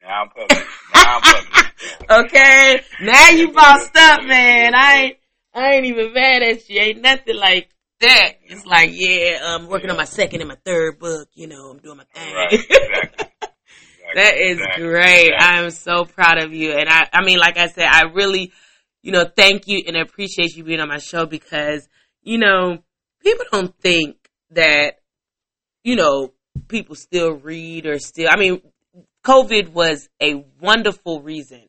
Now 0.00 0.22
I'm 0.22 0.30
published. 0.30 0.72
Now 0.94 1.16
I'm 1.16 1.22
published. 1.22 1.68
Okay, 2.10 2.80
now 3.00 3.28
you 3.30 3.52
bossed 3.52 3.96
up, 3.96 4.24
man. 4.24 4.74
I 4.74 5.02
ain't, 5.02 5.16
I 5.54 5.72
ain't 5.74 5.86
even 5.86 6.12
mad 6.12 6.42
at 6.42 6.68
you. 6.68 6.80
Ain't 6.80 7.00
nothing 7.00 7.36
like 7.36 7.70
that. 8.00 8.34
It's 8.44 8.66
like, 8.66 8.90
yeah, 8.92 9.38
I'm 9.42 9.66
working 9.66 9.90
on 9.90 9.96
my 9.96 10.04
second 10.04 10.40
and 10.40 10.48
my 10.48 10.56
third 10.64 10.98
book. 10.98 11.28
You 11.34 11.48
know, 11.48 11.70
I'm 11.70 11.78
doing 11.78 11.98
my 11.98 12.04
thing. 12.14 12.34
Right, 12.34 12.52
exactly. 12.52 13.26
That 14.14 14.36
is 14.36 14.58
exactly. 14.58 14.84
great. 14.84 15.26
Exactly. 15.28 15.34
I 15.34 15.62
am 15.62 15.70
so 15.70 16.04
proud 16.04 16.38
of 16.38 16.52
you. 16.52 16.72
And 16.72 16.88
I, 16.88 17.08
I 17.12 17.24
mean, 17.24 17.38
like 17.38 17.56
I 17.56 17.68
said, 17.68 17.88
I 17.90 18.02
really, 18.02 18.52
you 19.02 19.10
know, 19.10 19.24
thank 19.24 19.66
you 19.66 19.82
and 19.86 19.96
I 19.96 20.00
appreciate 20.00 20.54
you 20.56 20.64
being 20.64 20.80
on 20.80 20.88
my 20.88 20.98
show 20.98 21.26
because, 21.26 21.88
you 22.22 22.38
know, 22.38 22.78
people 23.20 23.44
don't 23.50 23.76
think 23.80 24.16
that, 24.50 25.00
you 25.82 25.96
know, 25.96 26.32
people 26.68 26.94
still 26.94 27.32
read 27.32 27.86
or 27.86 27.98
still, 27.98 28.28
I 28.30 28.36
mean, 28.36 28.62
COVID 29.24 29.70
was 29.72 30.08
a 30.20 30.44
wonderful 30.60 31.20
reason 31.20 31.62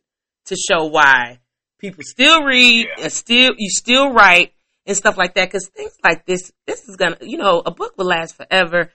to 0.45 0.55
show 0.55 0.85
why 0.85 1.39
people 1.79 2.03
still 2.05 2.43
read 2.43 2.87
Yeah. 2.97 3.05
and 3.05 3.11
still, 3.11 3.53
you 3.57 3.69
still 3.69 4.13
write 4.13 4.53
and 4.85 4.95
stuff 4.95 5.17
like 5.17 5.33
that. 5.35 5.51
Cause 5.51 5.69
things 5.75 5.93
like 6.03 6.25
this, 6.25 6.51
this 6.67 6.87
is 6.87 6.97
gonna, 6.97 7.17
you 7.21 7.37
know, 7.37 7.63
a 7.65 7.71
book 7.71 7.93
will 7.97 8.05
last 8.05 8.35
forever 8.35 8.91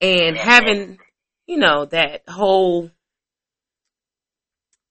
and 0.00 0.36
having, 0.36 0.98
you 1.46 1.58
know, 1.58 1.84
that 1.86 2.22
whole, 2.28 2.90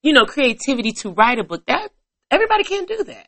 you 0.04 0.14
know, 0.14 0.26
creativity 0.26 0.92
to 0.92 1.10
write 1.10 1.40
a 1.40 1.44
book 1.44 1.66
that 1.66 1.90
everybody 2.34 2.64
can't 2.64 2.88
do 2.88 3.04
that, 3.04 3.28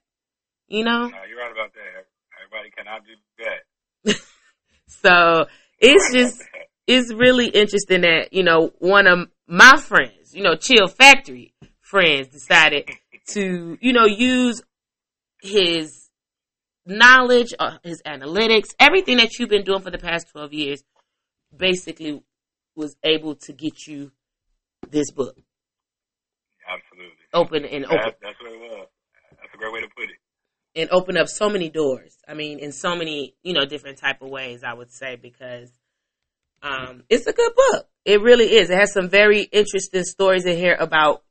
you 0.67 0.83
know? 0.83 1.07
No, 1.07 1.17
you're 1.29 1.39
right 1.39 1.51
about 1.51 1.71
that. 1.73 2.07
Everybody 2.41 2.71
cannot 2.75 3.01
do 3.05 3.13
that. 3.43 4.15
So 4.87 5.47
it's 5.79 6.13
just, 6.13 6.43
it's 6.87 7.11
really 7.13 7.47
interesting 7.47 8.01
that, 8.01 8.29
you 8.31 8.43
know, 8.43 8.71
one 8.79 9.07
of 9.07 9.27
my 9.47 9.77
friends, 9.77 10.33
you 10.33 10.43
know, 10.43 10.55
Chill 10.55 10.87
Factory 10.87 11.53
friends 11.81 12.27
decided 12.27 12.89
to, 13.29 13.77
you 13.81 13.93
know, 13.93 14.05
use 14.05 14.61
his 15.41 16.09
knowledge, 16.85 17.53
uh, 17.57 17.77
his 17.83 18.01
analytics, 18.05 18.75
everything 18.79 19.17
that 19.17 19.39
you've 19.39 19.49
been 19.49 19.63
doing 19.63 19.81
for 19.81 19.91
the 19.91 19.97
past 19.97 20.29
12 20.31 20.53
years, 20.53 20.83
basically 21.55 22.21
was 22.75 22.95
able 23.03 23.35
to 23.35 23.53
get 23.53 23.87
you 23.87 24.11
this 24.89 25.11
book 25.11 25.35
Absolutely. 26.67 27.25
open 27.33 27.65
and 27.65 27.85
open 27.85 27.97
That, 27.97 28.17
that's 28.21 28.39
what 28.41 28.51
it 28.53 28.59
was. 28.59 28.87
A 29.55 29.57
great 29.57 29.73
way 29.73 29.81
to 29.81 29.87
put 29.95 30.09
it. 30.09 30.17
and 30.75 30.89
open 30.91 31.15
up 31.15 31.29
so 31.29 31.49
many 31.49 31.69
doors. 31.69 32.17
I 32.27 32.33
mean, 32.33 32.59
in 32.59 32.73
so 32.73 32.93
many, 32.95 33.35
you 33.41 33.53
know, 33.53 33.65
different 33.65 33.97
type 33.97 34.21
of 34.21 34.29
ways, 34.29 34.63
I 34.63 34.73
would 34.73 34.91
say, 34.91 35.15
because 35.15 35.71
um, 36.61 37.03
it's 37.09 37.25
a 37.25 37.31
good 37.31 37.53
book. 37.55 37.87
It 38.03 38.21
really 38.21 38.53
is. 38.57 38.69
It 38.69 38.77
has 38.77 38.91
some 38.91 39.07
very 39.07 39.43
interesting 39.43 40.03
stories 40.03 40.45
in 40.45 40.57
here 40.57 40.75
about, 40.77 41.23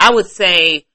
I 0.00 0.12
would 0.12 0.26
say, 0.26 0.86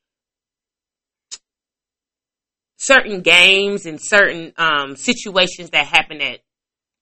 certain 2.75 3.21
games 3.21 3.85
and 3.85 3.97
certain 4.01 4.51
um, 4.57 4.97
situations 4.97 5.69
that 5.69 5.85
happen 5.85 6.17
that 6.17 6.39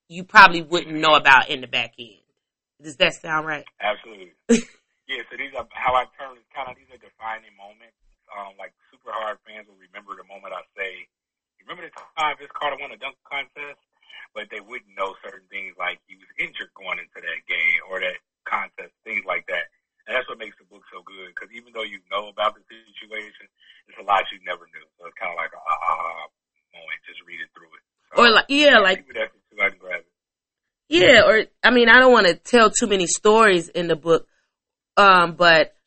you 0.09 0.23
probably 0.23 0.61
wouldn't 0.61 0.95
know 0.95 1.15
about 1.15 1.49
in 1.49 1.61
the 1.61 1.67
back 1.67 1.93
end. 1.97 2.19
Does 2.81 2.97
that 2.97 3.15
sound 3.15 3.47
right? 3.47 3.65
Absolutely. 3.81 4.33
yeah, 4.49 5.23
so 5.31 5.37
these 5.37 5.55
are 5.57 5.65
how 5.73 5.95
I 5.95 6.03
term 6.19 6.37
kind 6.53 6.69
of 6.69 6.75
these 6.75 6.93
are 6.93 7.01
defining 7.01 7.55
moments. 7.57 7.97
Um, 8.29 8.53
like 8.57 8.73
super 9.03 9.11
hard 9.19 9.35
fans 9.43 9.67
will 9.67 9.75
remember 9.75 10.15
the 10.15 10.23
moment 10.23 10.55
I 10.55 10.63
say, 10.79 11.11
remember 11.59 11.83
the 11.83 11.91
time 12.15 12.39
Vince 12.39 12.55
Carter 12.55 12.79
won 12.79 12.95
a 12.95 12.97
dunk 12.97 13.19
contest? 13.27 13.83
But 14.31 14.49
they 14.49 14.63
wouldn't 14.63 14.95
know 14.97 15.13
certain 15.21 15.45
things 15.51 15.75
like 15.77 15.99
he 16.09 16.17
was 16.17 16.31
injured 16.39 16.73
going 16.73 16.97
into 16.97 17.19
that 17.21 17.41
game 17.45 17.79
or 17.85 17.99
that 18.01 18.17
contest, 18.49 18.95
things 19.05 19.21
like 19.27 19.45
that. 19.51 19.69
And 20.07 20.15
that's 20.15 20.25
what 20.25 20.41
makes 20.41 20.57
the 20.57 20.65
book 20.65 20.81
so 20.89 21.05
good 21.05 21.35
because 21.35 21.53
even 21.53 21.69
though 21.69 21.85
you 21.85 22.01
know 22.09 22.33
about 22.33 22.57
the 22.57 22.63
situation, 22.65 23.45
it's 23.85 23.99
a 23.99 24.05
lot 24.07 24.25
you 24.33 24.41
never 24.41 24.65
knew. 24.73 24.87
So 24.97 25.05
it's 25.05 25.19
kind 25.21 25.29
of 25.29 25.37
like 25.37 25.53
a 25.53 25.61
ah 25.61 26.25
moment 26.73 26.99
just 27.05 27.21
reading 27.29 27.45
through 27.53 27.69
it. 27.77 27.83
So, 28.09 28.25
Or 28.25 28.31
like, 28.33 28.49
yeah, 28.49 28.81
like 28.81 29.05
people 29.05 29.21
definitely 29.21 29.53
go 29.53 29.61
out 29.61 29.71
and 29.75 29.79
grab 29.79 30.01
it. 30.01 30.13
Yeah, 30.89 31.29
or 31.29 31.35
I 31.61 31.69
mean, 31.69 31.87
I 31.87 31.99
don't 32.01 32.11
want 32.11 32.25
to 32.25 32.35
tell 32.35 32.73
too 32.73 32.87
many 32.87 33.05
stories 33.05 33.69
in 33.69 33.85
the 33.85 33.95
book, 33.95 34.25
um, 34.97 35.37
but 35.37 35.77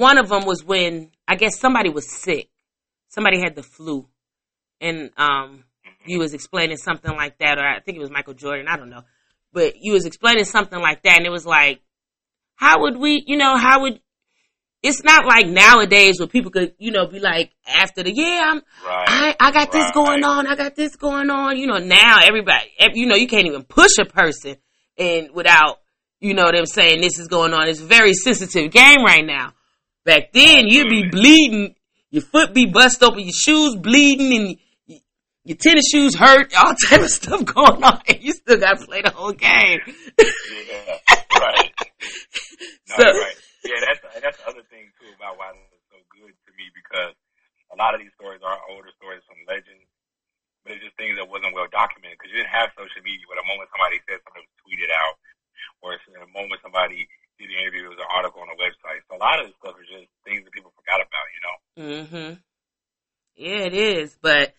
one 0.00 0.16
of 0.16 0.30
them 0.30 0.46
was 0.46 0.64
when 0.64 1.10
I 1.28 1.36
guess 1.36 1.60
somebody 1.60 1.90
was 1.90 2.10
sick, 2.10 2.48
somebody 3.08 3.38
had 3.38 3.54
the 3.54 3.62
flu, 3.62 4.08
and 4.80 5.10
um, 5.18 5.64
you 6.06 6.18
was 6.18 6.32
explaining 6.32 6.78
something 6.78 7.14
like 7.14 7.38
that, 7.38 7.58
or 7.58 7.66
I 7.66 7.80
think 7.80 7.98
it 7.98 8.00
was 8.00 8.10
Michael 8.10 8.32
Jordan, 8.32 8.66
I 8.66 8.78
don't 8.78 8.88
know, 8.88 9.02
but 9.52 9.74
you 9.78 9.92
was 9.92 10.06
explaining 10.06 10.46
something 10.46 10.80
like 10.80 11.02
that, 11.02 11.18
and 11.18 11.26
it 11.26 11.30
was 11.30 11.44
like, 11.44 11.82
how 12.54 12.80
would 12.80 12.96
we, 12.96 13.22
you 13.26 13.36
know, 13.36 13.58
how 13.58 13.82
would 13.82 14.00
it's 14.82 15.04
not 15.04 15.26
like 15.26 15.46
nowadays 15.46 16.18
where 16.18 16.26
people 16.26 16.50
could, 16.50 16.74
you 16.78 16.90
know, 16.90 17.06
be 17.06 17.20
like 17.20 17.52
after 17.66 18.02
the 18.02 18.10
yeah, 18.10 18.40
I'm 18.42 18.62
Right. 18.86 19.04
I, 19.06 19.36
I 19.38 19.52
got 19.52 19.70
this 19.70 19.90
going 19.92 20.24
on. 20.24 20.46
I 20.46 20.56
got 20.56 20.74
this 20.74 20.96
going 20.96 21.28
on. 21.28 21.58
You 21.58 21.66
know, 21.66 21.76
now 21.76 22.20
everybody, 22.22 22.72
you 22.94 23.06
know, 23.06 23.16
you 23.16 23.28
can't 23.28 23.46
even 23.46 23.64
push 23.64 23.98
a 24.00 24.06
person 24.06 24.56
and 24.96 25.32
without, 25.34 25.80
you 26.20 26.32
know, 26.32 26.50
them 26.50 26.64
saying 26.64 27.02
this 27.02 27.18
is 27.18 27.28
going 27.28 27.52
on. 27.52 27.68
It's 27.68 27.80
a 27.80 27.84
very 27.84 28.14
sensitive 28.14 28.70
game 28.72 29.04
right 29.04 29.24
now. 29.24 29.52
Back 30.10 30.34
then, 30.34 30.66
you'd 30.66 30.90
be 30.90 31.06
bleeding, 31.06 31.78
your 32.10 32.26
foot 32.26 32.50
be 32.50 32.66
bust 32.66 32.98
open, 32.98 33.22
your 33.22 33.30
shoes 33.30 33.78
bleeding, 33.78 34.34
and 34.34 34.98
your 35.46 35.54
tennis 35.54 35.86
shoes 35.86 36.18
hurt, 36.18 36.50
all 36.58 36.74
type 36.90 37.06
of 37.06 37.14
stuff 37.14 37.46
going 37.46 37.78
on, 37.78 38.02
and 38.10 38.18
you 38.26 38.34
still 38.34 38.58
got 38.58 38.82
to 38.82 38.86
play 38.90 39.06
the 39.06 39.14
whole 39.14 39.30
game. 39.30 39.78
Yeah, 40.18 40.98
right. 41.38 41.70
No, 42.90 43.06
So- 43.06 43.06
right. 43.06 43.38
Yeah, 43.62 43.78
that's 43.86 44.02
that's 44.18 44.38
the 44.42 44.46
other 44.50 44.64
thing 44.66 44.90
too 44.98 45.14
about 45.14 45.38
why 45.38 45.54
this 45.54 45.78
is 45.78 45.84
so 45.94 45.98
good 46.10 46.32
to 46.34 46.50
me 46.58 46.66
because 46.74 47.14
a 47.70 47.76
lot 47.78 47.94
of 47.94 48.02
these 48.02 48.10
stories 48.18 48.42
are 48.42 48.58
older 48.66 48.90
stories 48.98 49.22
from 49.30 49.36
legends, 49.46 49.86
but 50.66 50.74
it's 50.74 50.82
just 50.82 50.96
things 50.98 51.14
that 51.22 51.28
wasn't 51.30 51.54
well 51.54 51.70
documented 51.70 52.18
because 52.18 52.34
you 52.34 52.40
didn't 52.42 52.50
have 52.50 52.74
social 52.74 52.98
media. 53.06 53.22
Where 53.30 53.38
the 53.38 53.46
moment 53.46 53.70
somebody 53.70 54.02
said 54.10 54.18
something, 54.26 54.42
was 54.42 54.58
tweeted 54.66 54.90
out, 54.90 55.14
or 55.86 55.94
the 55.94 56.24
moment 56.34 56.58
somebody 56.66 57.06
an 57.48 57.56
interview, 57.62 57.86
it 57.86 57.88
was 57.88 57.98
an 57.98 58.10
article 58.14 58.42
on 58.42 58.48
a 58.48 58.58
website. 58.60 59.00
So 59.08 59.16
a 59.16 59.22
lot 59.22 59.40
of 59.40 59.46
this 59.46 59.56
stuff 59.62 59.76
is 59.80 59.88
just 59.88 60.08
things 60.24 60.44
that 60.44 60.52
people 60.52 60.72
forgot 60.76 61.00
about. 61.00 61.26
You 61.32 61.42
know. 61.44 61.56
Mm 61.80 62.08
hmm 62.08 62.32
Yeah, 63.36 63.64
it 63.64 63.74
is, 63.74 64.18
but 64.20 64.54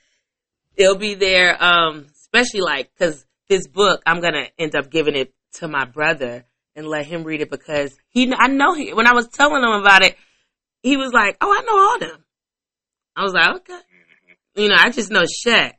it'll 0.76 0.96
be 0.96 1.14
there. 1.14 1.62
Um, 1.62 2.08
especially 2.14 2.62
like 2.62 2.92
because 2.94 3.26
this 3.50 3.68
book, 3.68 4.02
I'm 4.06 4.22
gonna 4.22 4.48
end 4.58 4.76
up 4.76 4.90
giving 4.90 5.16
it 5.16 5.34
to 5.54 5.68
my 5.68 5.86
brother 5.86 6.46
and 6.76 6.88
let 6.88 7.06
him 7.06 7.24
read 7.24 7.42
it 7.42 7.50
because 7.50 7.96
he, 8.10 8.34
I 8.34 8.48
know 8.48 8.74
he. 8.74 8.94
When 8.94 9.08
I 9.08 9.14
was 9.14 9.28
telling 9.28 9.64
him 9.64 9.72
about 9.72 10.04
it, 10.04 10.16
he 10.82 10.98
was 10.98 11.12
like, 11.14 11.38
"Oh, 11.42 11.52
I 11.52 11.62
know 11.62 11.80
all 11.80 12.00
them." 12.00 12.26
I 13.16 13.24
was 13.24 13.34
like, 13.34 13.56
"Okay," 13.58 13.74
hmm 13.74 14.62
you 14.62 14.70
know, 14.70 14.76
I 14.78 14.90
just 14.90 15.12
know 15.12 15.24
Shaq 15.24 15.74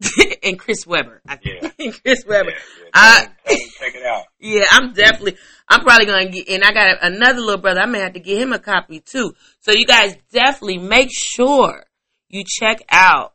and 0.42 0.58
Chris 0.58 0.86
Webber. 0.86 1.20
I, 1.28 1.38
Yeah. 1.42 1.70
and 1.78 2.02
Chris 2.02 2.24
Webber. 2.26 2.50
Yeah, 2.50 2.56
yeah. 2.84 2.90
I- 2.94 3.16
Tell 3.20 3.24
them- 3.24 3.34
tell 3.44 3.56
them 3.56 3.68
to 3.68 3.78
check 3.78 3.94
it 3.94 4.06
out. 4.06 4.24
Yeah, 4.40 4.64
I'm 4.70 4.92
definitely. 4.94 5.36
I'm 5.68 5.82
probably 5.82 6.06
gonna 6.06 6.28
get, 6.30 6.48
and 6.48 6.64
I 6.64 6.72
got 6.72 6.98
another 7.02 7.40
little 7.40 7.60
brother. 7.60 7.80
I 7.80 7.86
may 7.86 8.00
have 8.00 8.14
to 8.14 8.20
get 8.20 8.40
him 8.40 8.52
a 8.52 8.58
copy 8.58 9.00
too. 9.00 9.34
So 9.60 9.72
you 9.72 9.86
guys 9.86 10.16
definitely 10.32 10.78
make 10.78 11.10
sure 11.12 11.84
you 12.28 12.42
check 12.46 12.80
out 12.90 13.34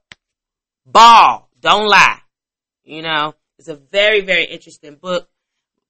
Ball. 0.86 1.48
Don't 1.62 1.88
lie. 1.88 2.20
You 2.84 3.02
know, 3.04 3.34
it's 3.60 3.68
a 3.68 3.76
very 3.76 4.22
very 4.22 4.46
interesting 4.46 4.96
book. 4.96 5.30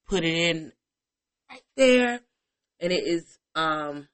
Put 0.06 0.22
it 0.24 0.34
in 0.34 0.72
right 1.50 1.62
there, 1.76 2.20
and 2.80 2.92
it 2.92 3.06
is 3.06 3.38
um 3.54 4.06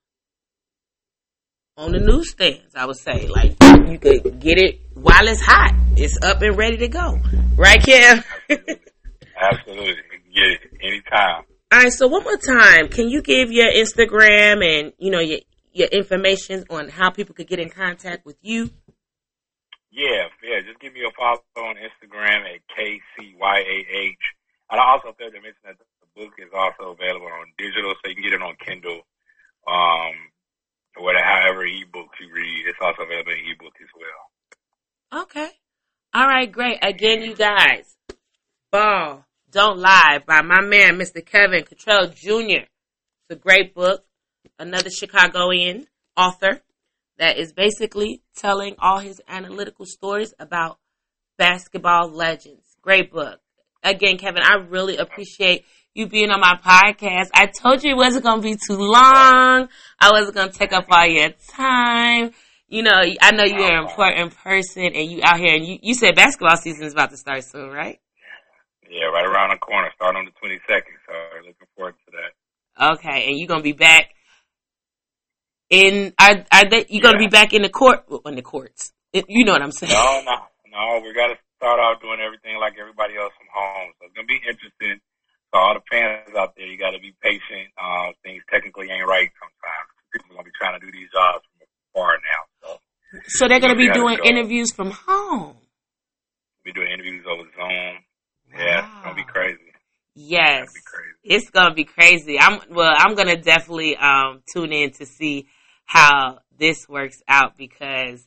on 1.77 1.93
the 1.93 1.99
newsstands. 1.99 2.75
I 2.75 2.87
would 2.87 2.97
say, 2.97 3.27
like 3.29 3.57
you 3.89 3.99
could 3.99 4.41
get 4.41 4.59
it 4.59 4.81
while 4.95 5.27
it's 5.27 5.41
hot. 5.41 5.75
It's 5.97 6.19
up 6.23 6.43
and 6.43 6.57
ready 6.57 6.77
to 6.79 6.89
go. 6.89 7.19
Right, 7.57 7.83
Kim? 7.83 8.23
Absolutely, 8.51 9.89
you 9.89 10.09
can 10.11 10.33
get 10.35 10.45
it 10.45 10.61
anytime. 10.83 11.45
All 11.73 11.81
right, 11.81 11.93
so 11.93 12.07
one 12.07 12.23
more 12.23 12.37
time, 12.37 12.89
can 12.89 13.09
you 13.09 13.23
give 13.23 13.51
your 13.51 13.71
Instagram 13.71 14.65
and 14.65 14.93
you 14.99 15.11
know 15.11 15.21
your 15.21 15.41
your 15.73 15.89
information 15.89 16.65
on 16.69 16.89
how 16.89 17.11
people 17.11 17.35
could 17.35 17.49
get 17.49 17.59
in 17.59 17.71
contact 17.71 18.27
with 18.27 18.37
you? 18.43 18.71
Yeah, 19.91 20.29
yeah. 20.43 20.61
Just 20.65 20.81
give 20.81 20.93
me 20.93 21.01
a 21.01 21.13
follow 21.19 21.41
on 21.57 21.77
Instagram 21.77 22.45
at 22.49 22.61
kcyah. 22.73 24.17
And 24.71 24.81
I 24.81 24.85
also 24.93 25.13
failed 25.19 25.33
to 25.33 25.41
mention 25.41 25.61
that 25.65 25.77
the 25.79 26.21
book 26.21 26.33
is 26.39 26.49
also 26.55 26.93
available 26.93 27.27
on 27.27 27.53
digital, 27.59 27.93
so 27.93 28.09
you 28.09 28.15
can 28.15 28.25
get 28.25 28.33
it 28.33 28.43
on 28.43 28.57
Kindle, 28.65 29.01
um, 29.69 30.17
whatever, 30.99 31.25
however 31.25 31.65
ebooks 31.65 32.21
you 32.21 32.33
read. 32.35 32.65
It's 32.67 32.79
also 32.81 33.03
available 33.03 33.33
in 33.33 33.53
ebook 33.53 33.75
as 33.81 33.89
well. 33.97 35.23
Okay. 35.23 35.49
All 36.15 36.27
right, 36.27 36.51
great. 36.51 36.79
Again, 36.83 37.23
you 37.23 37.35
guys, 37.35 37.97
Ball, 38.71 39.25
Don't 39.51 39.79
Lie 39.79 40.21
by 40.27 40.43
my 40.43 40.61
man, 40.61 40.99
Mr. 40.99 41.25
Kevin 41.25 41.65
Cottrell 41.65 42.09
Jr. 42.09 42.65
It's 42.65 43.31
a 43.31 43.37
great 43.37 43.75
book. 43.75 44.05
Another 44.59 44.91
Chicagoan 44.91 45.87
author 46.17 46.61
that 47.19 47.39
is 47.39 47.53
basically 47.53 48.23
telling 48.37 48.75
all 48.79 48.99
his 48.99 49.21
analytical 49.29 49.87
stories 49.87 50.35
about 50.39 50.79
basketball 51.39 52.11
legends. 52.11 52.77
Great 52.83 53.13
book. 53.13 53.41
Again, 53.83 54.19
Kevin, 54.19 54.43
I 54.43 54.55
really 54.55 54.97
appreciate 54.97 55.65
you 55.95 56.07
being 56.07 56.31
on 56.31 56.41
my 56.41 56.59
podcast. 56.65 57.29
I 57.35 57.47
told 57.47 57.83
you 57.85 57.91
it 57.91 57.97
wasn't 57.97 58.25
going 58.25 58.41
to 58.41 58.43
be 58.43 58.55
too 58.55 58.77
long. 58.79 59.69
I 60.01 60.11
wasn't 60.11 60.35
going 60.35 60.51
to 60.51 60.59
take 60.59 60.73
up 60.73 60.87
all 60.91 61.07
your 61.07 61.31
time. 61.49 62.31
You 62.69 62.83
know, 62.83 62.99
I 63.21 63.33
know 63.33 63.45
you're 63.45 63.71
an 63.71 63.85
important 63.87 64.35
person 64.37 64.85
and 64.85 65.11
you 65.11 65.21
out 65.23 65.39
here 65.39 65.55
and 65.55 65.67
you, 65.67 65.79
you 65.83 65.95
said 65.95 66.15
basketball 66.17 66.57
season 66.57 66.87
is 66.87 66.95
about 66.95 67.11
to 67.11 67.19
start 67.19 67.45
soon, 67.45 67.69
right? 67.69 68.01
Yeah, 68.91 69.07
right 69.07 69.27
around 69.27 69.51
the 69.51 69.59
corner, 69.59 69.91
starting 69.95 70.19
on 70.21 70.25
the 70.25 70.33
22nd. 70.49 70.97
So 71.07 71.13
looking 71.47 71.67
forward 71.77 71.95
to 72.07 72.13
that. 72.13 72.93
Okay, 72.97 73.29
and 73.29 73.39
you're 73.39 73.49
gonna 73.49 73.63
be 73.63 73.73
back 73.73 74.09
in. 75.69 76.13
Are 76.19 76.45
are 76.51 76.65
they? 76.69 76.87
you're 76.89 77.03
gonna 77.03 77.21
Yeah. 77.21 77.29
be 77.29 77.31
back 77.31 77.53
in 77.53 77.63
the 77.63 77.69
court? 77.69 78.05
In 78.25 78.35
the 78.35 78.43
courts? 78.43 78.93
You 79.13 79.45
know 79.45 79.53
what 79.53 79.61
I'm 79.63 79.73
saying? 79.73 79.93
No, 79.93 80.23
no, 80.25 80.37
no. 80.73 81.01
We 81.05 81.13
got 81.13 81.29
to 81.29 81.37
start 81.57 81.79
out 81.81 82.01
doing 82.01 82.21
everything 82.25 82.57
like 82.59 82.75
everybody 82.81 83.17
else 83.17 83.33
from 83.37 83.49
home. 83.53 83.93
So 84.01 84.07
it's 84.07 84.15
gonna 84.17 84.27
be 84.27 84.41
interesting. 84.41 85.01
So 85.53 85.61
all 85.61 85.75
the 85.75 85.85
fans 85.91 86.35
out 86.37 86.55
there, 86.57 86.67
you 86.67 86.79
got 86.79 86.93
to 86.93 86.99
be 86.99 87.15
patient. 87.23 87.69
Uh, 87.77 88.13
things 88.25 88.43
technically 88.51 88.89
ain't 88.91 89.07
right 89.07 89.29
sometimes. 89.39 89.89
People 90.13 90.37
gonna 90.37 90.45
be 90.45 90.51
trying 90.59 90.79
to 90.79 90.85
do 90.85 90.93
these 90.93 91.09
jobs 91.13 91.45
from 91.59 91.67
afar 91.95 92.13
now. 92.21 92.43
So 92.63 92.79
So 93.29 93.49
they're 93.49 93.61
gonna 93.61 93.77
be 93.77 93.89
doing 93.91 94.19
go. 94.19 94.25
interviews 94.25 94.73
from 94.73 94.91
home. 94.91 95.57
we 96.65 96.73
doing 96.73 96.89
interviews 96.93 97.25
over 97.29 97.43
Zoom. 97.43 97.97
Yeah, 98.59 98.81
it's 98.81 98.89
gonna 99.03 99.15
be 99.15 99.25
crazy. 99.25 99.59
Yes, 100.15 100.65
It's 100.65 100.71
gonna 100.71 100.75
be 100.75 100.81
crazy. 100.85 101.17
it's 101.25 101.51
gonna 101.51 101.75
be 101.75 101.85
crazy. 101.85 102.39
I'm 102.39 102.61
well. 102.71 102.93
I'm 102.95 103.15
gonna 103.15 103.37
definitely 103.37 103.97
um 103.97 104.43
tune 104.53 104.73
in 104.73 104.91
to 104.93 105.07
see 105.07 105.47
how 105.85 106.41
this 106.59 106.87
works 106.89 107.23
out 107.29 107.57
because 107.57 108.27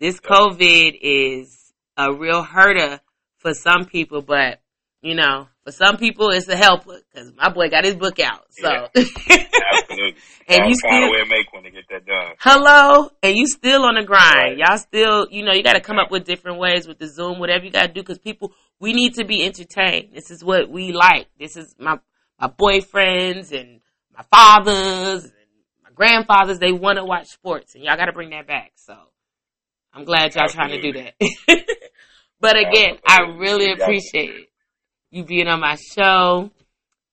this 0.00 0.20
COVID 0.20 0.98
is 1.00 1.72
a 1.96 2.12
real 2.12 2.42
hurter 2.44 3.00
for 3.38 3.54
some 3.54 3.84
people, 3.86 4.22
but 4.22 4.60
you 5.04 5.14
know, 5.14 5.46
for 5.64 5.70
some 5.70 5.98
people 5.98 6.30
it's 6.30 6.48
a 6.48 6.56
helper 6.56 6.98
because 7.12 7.30
my 7.36 7.50
boy 7.50 7.68
got 7.68 7.84
his 7.84 7.94
book 7.94 8.18
out. 8.20 8.46
So, 8.48 8.88
Absolutely. 8.96 10.16
and 10.48 10.62
I'll 10.62 10.68
you 10.68 10.74
still 10.74 11.10
way 11.10 11.18
to 11.18 11.26
make 11.28 11.52
one 11.52 11.62
to 11.64 11.70
get 11.70 11.84
that 11.90 12.06
done. 12.06 12.32
hello, 12.40 13.10
and 13.22 13.36
you 13.36 13.46
still 13.46 13.84
on 13.84 13.96
the 13.96 14.04
grind. 14.04 14.34
Right. 14.34 14.58
Y'all 14.58 14.78
still, 14.78 15.26
you 15.30 15.44
know, 15.44 15.52
you 15.52 15.62
got 15.62 15.74
to 15.74 15.82
come 15.82 15.98
up 15.98 16.10
with 16.10 16.24
different 16.24 16.58
ways 16.58 16.88
with 16.88 16.98
the 16.98 17.06
Zoom, 17.06 17.38
whatever 17.38 17.66
you 17.66 17.70
got 17.70 17.88
to 17.88 17.92
do, 17.92 18.00
because 18.00 18.18
people, 18.18 18.54
we 18.80 18.94
need 18.94 19.14
to 19.16 19.26
be 19.26 19.44
entertained. 19.44 20.14
This 20.14 20.30
is 20.30 20.42
what 20.42 20.70
we 20.70 20.92
like. 20.92 21.26
This 21.38 21.58
is 21.58 21.74
my 21.78 21.98
my 22.40 22.48
boyfriends 22.48 23.52
and 23.52 23.80
my 24.16 24.24
fathers 24.34 25.24
and 25.24 25.32
my 25.82 25.90
grandfathers. 25.94 26.58
They 26.58 26.72
want 26.72 26.96
to 26.96 27.04
watch 27.04 27.26
sports, 27.28 27.74
and 27.74 27.84
y'all 27.84 27.98
got 27.98 28.06
to 28.06 28.12
bring 28.12 28.30
that 28.30 28.46
back. 28.46 28.72
So, 28.76 28.96
I'm 29.92 30.04
glad 30.04 30.34
y'all 30.34 30.48
trying 30.48 30.70
to 30.70 30.80
do 30.80 30.92
that. 30.94 31.14
but 32.40 32.56
again, 32.56 32.96
I 33.06 33.20
really 33.36 33.70
appreciate 33.70 34.48
you 35.14 35.24
being 35.24 35.46
on 35.46 35.60
my 35.60 35.76
show. 35.76 36.50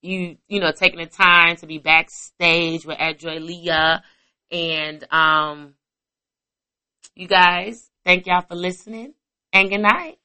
You, 0.01 0.37
you 0.47 0.59
know, 0.59 0.71
taking 0.71 0.99
the 0.99 1.05
time 1.05 1.55
to 1.57 1.67
be 1.67 1.77
backstage 1.77 2.83
with 2.85 2.97
Adjoy 2.99 3.37
Leah. 3.37 4.03
And, 4.51 5.05
um, 5.11 5.75
you 7.15 7.27
guys, 7.27 7.91
thank 8.03 8.25
y'all 8.25 8.41
for 8.41 8.55
listening 8.55 9.13
and 9.53 9.69
good 9.69 9.81
night. 9.81 10.17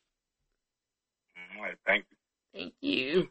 All 1.56 1.62
right, 1.62 1.76
thank 1.86 2.06
you. 2.10 2.16
Thank 2.54 2.74
you. 2.80 3.28